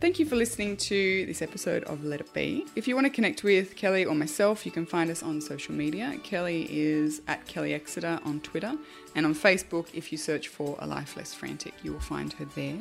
[0.00, 2.64] Thank you for listening to this episode of Let It Be.
[2.74, 5.74] If you want to connect with Kelly or myself, you can find us on social
[5.74, 6.16] media.
[6.24, 8.72] Kelly is at Kelly Exeter on Twitter,
[9.14, 12.46] and on Facebook, if you search for A Life Less Frantic, you will find her
[12.54, 12.78] there.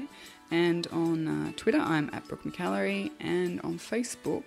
[0.50, 4.44] And on uh, Twitter, I'm at Brooke McAlary, and on Facebook,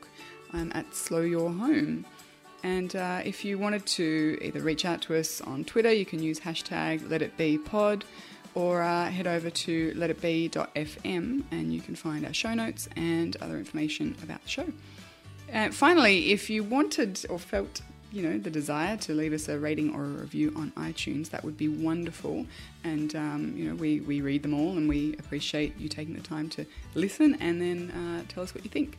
[0.55, 2.07] I'm at Slow Your Home.
[2.63, 6.23] And uh, if you wanted to either reach out to us on Twitter, you can
[6.23, 8.05] use hashtag Let It Be Pod
[8.55, 13.57] or uh, head over to letitbe.fm and you can find our show notes and other
[13.57, 14.67] information about the show.
[15.49, 19.59] And finally, if you wanted or felt you know the desire to leave us a
[19.59, 22.47] rating or a review on iTunes, that would be wonderful.
[22.85, 26.21] And um, you know we, we read them all and we appreciate you taking the
[26.21, 28.99] time to listen and then uh, tell us what you think.